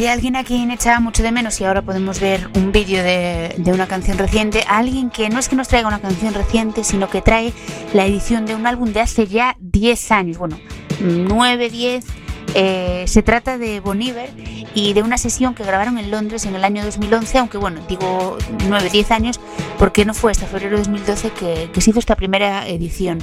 De 0.01 0.09
alguien 0.09 0.34
a 0.34 0.44
quien 0.44 0.70
echaba 0.70 0.98
mucho 0.98 1.22
de 1.22 1.30
menos 1.30 1.61
y 1.61 1.64
ahora 1.64 1.82
podemos 1.82 2.20
ver 2.20 2.48
un 2.55 2.72
vídeo 2.72 3.03
de, 3.03 3.55
de 3.59 3.72
una 3.74 3.86
canción 3.86 4.16
reciente, 4.16 4.64
alguien 4.66 5.11
que 5.11 5.28
no 5.28 5.38
es 5.38 5.51
que 5.51 5.57
nos 5.57 5.68
traiga 5.68 5.88
una 5.88 6.01
canción 6.01 6.32
reciente, 6.32 6.84
sino 6.84 7.11
que 7.11 7.20
trae 7.20 7.53
la 7.92 8.07
edición 8.07 8.46
de 8.46 8.55
un 8.55 8.66
álbum 8.66 8.94
de 8.94 9.01
hace 9.01 9.26
ya 9.26 9.59
10 9.61 10.12
años, 10.12 10.38
bueno, 10.38 10.59
9, 11.03 11.68
10. 11.68 12.07
eh, 12.55 13.05
se 13.09 13.22
trata 13.22 13.59
de 13.59 13.80
Bon 13.80 14.01
Iver 14.01 14.30
y 14.74 14.94
de 14.94 15.03
una 15.03 15.18
sesión 15.18 15.55
que 15.55 15.64
grabaron 15.64 15.98
en 15.98 16.11
Londres 16.11 16.46
en 16.46 16.55
el 16.55 16.64
año 16.64 16.82
2011, 16.82 17.36
aunque 17.36 17.59
bueno, 17.59 17.82
digo 17.86 18.38
9, 18.68 18.88
10 18.90 19.11
años, 19.11 19.38
porque 19.78 20.07
no 20.07 20.14
fue 20.14 20.32
hasta 20.32 20.46
febrero 20.46 20.78
de 20.78 20.78
2012 20.78 21.30
que, 21.32 21.70
que 21.74 21.80
se 21.82 21.90
hizo 21.90 21.98
esta 21.98 22.16
primera 22.16 22.66
edición 22.66 23.18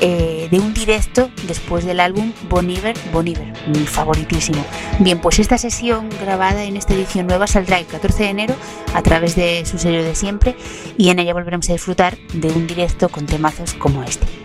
eh, 0.00 0.48
de 0.50 0.58
un 0.58 0.72
directo 0.72 1.30
después 1.46 1.84
del 1.84 2.00
álbum 2.00 2.32
Bon 2.48 2.68
Iver, 2.68 2.96
Bon 3.12 3.26
Iver, 3.26 3.52
mi 3.66 3.86
favoritísimo. 3.86 4.64
Bien, 4.98 5.20
pues 5.20 5.38
esta 5.38 5.58
sesión 5.58 6.08
grabada 6.20 6.64
en 6.64 6.76
esta 6.76 6.94
edición 6.94 7.26
nueva 7.26 7.46
saldrá 7.46 7.78
el 7.78 7.86
14 7.86 8.24
de 8.24 8.28
enero 8.30 8.54
a 8.94 9.02
través 9.02 9.36
de 9.36 9.64
su 9.66 9.78
sello 9.78 10.02
de 10.02 10.14
siempre 10.14 10.56
y 10.96 11.10
en 11.10 11.18
ella 11.18 11.34
volveremos 11.34 11.68
a 11.70 11.74
disfrutar 11.74 12.16
de 12.32 12.48
un 12.48 12.66
directo 12.66 13.08
con 13.08 13.26
temazos 13.26 13.74
como 13.74 14.02
este. 14.02 14.39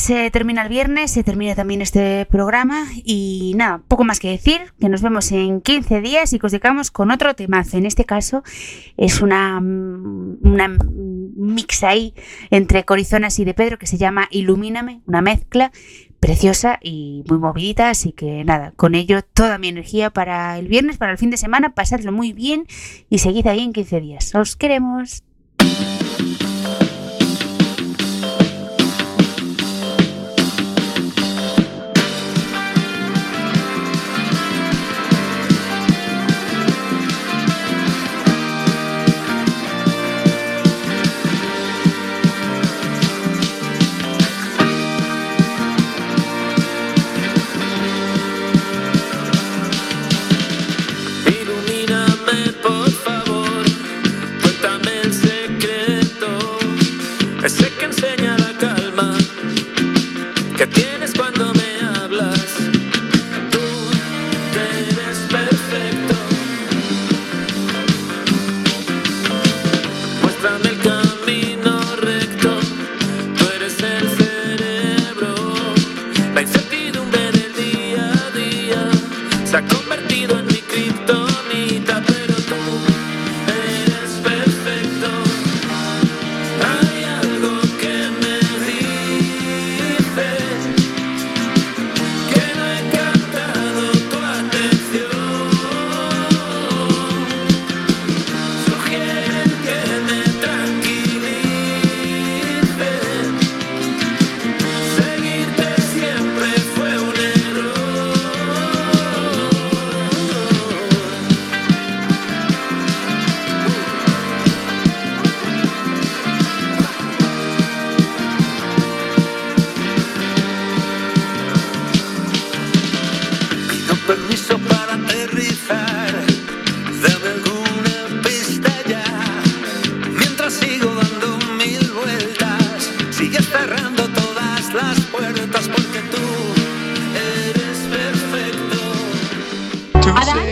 Se 0.00 0.30
termina 0.30 0.62
el 0.62 0.70
viernes, 0.70 1.10
se 1.10 1.22
termina 1.22 1.54
también 1.54 1.82
este 1.82 2.24
programa 2.26 2.86
y 3.04 3.52
nada, 3.56 3.82
poco 3.86 4.02
más 4.02 4.18
que 4.18 4.30
decir, 4.30 4.72
que 4.80 4.88
nos 4.88 5.02
vemos 5.02 5.30
en 5.30 5.60
15 5.60 6.00
días 6.00 6.32
y 6.32 6.38
que 6.38 6.46
os 6.46 6.90
con 6.90 7.10
otro 7.10 7.34
temazo. 7.34 7.76
En 7.76 7.84
este 7.84 8.06
caso 8.06 8.42
es 8.96 9.20
una, 9.20 9.60
mm, 9.60 10.38
una 10.42 10.78
mix 11.36 11.84
ahí 11.84 12.14
entre 12.50 12.84
Corizonas 12.84 13.38
y 13.38 13.44
de 13.44 13.52
Pedro 13.52 13.78
que 13.78 13.86
se 13.86 13.98
llama 13.98 14.26
Ilumíname, 14.30 15.02
una 15.06 15.20
mezcla 15.20 15.70
preciosa 16.18 16.78
y 16.80 17.22
muy 17.28 17.38
movidita, 17.38 17.90
así 17.90 18.12
que 18.12 18.42
nada, 18.44 18.72
con 18.76 18.94
ello 18.94 19.22
toda 19.22 19.58
mi 19.58 19.68
energía 19.68 20.08
para 20.10 20.58
el 20.58 20.68
viernes, 20.68 20.96
para 20.96 21.12
el 21.12 21.18
fin 21.18 21.30
de 21.30 21.36
semana, 21.36 21.74
pasadlo 21.74 22.10
muy 22.10 22.32
bien 22.32 22.66
y 23.10 23.18
seguid 23.18 23.46
ahí 23.46 23.60
en 23.60 23.74
15 23.74 24.00
días. 24.00 24.34
Os 24.34 24.56
queremos. 24.56 25.24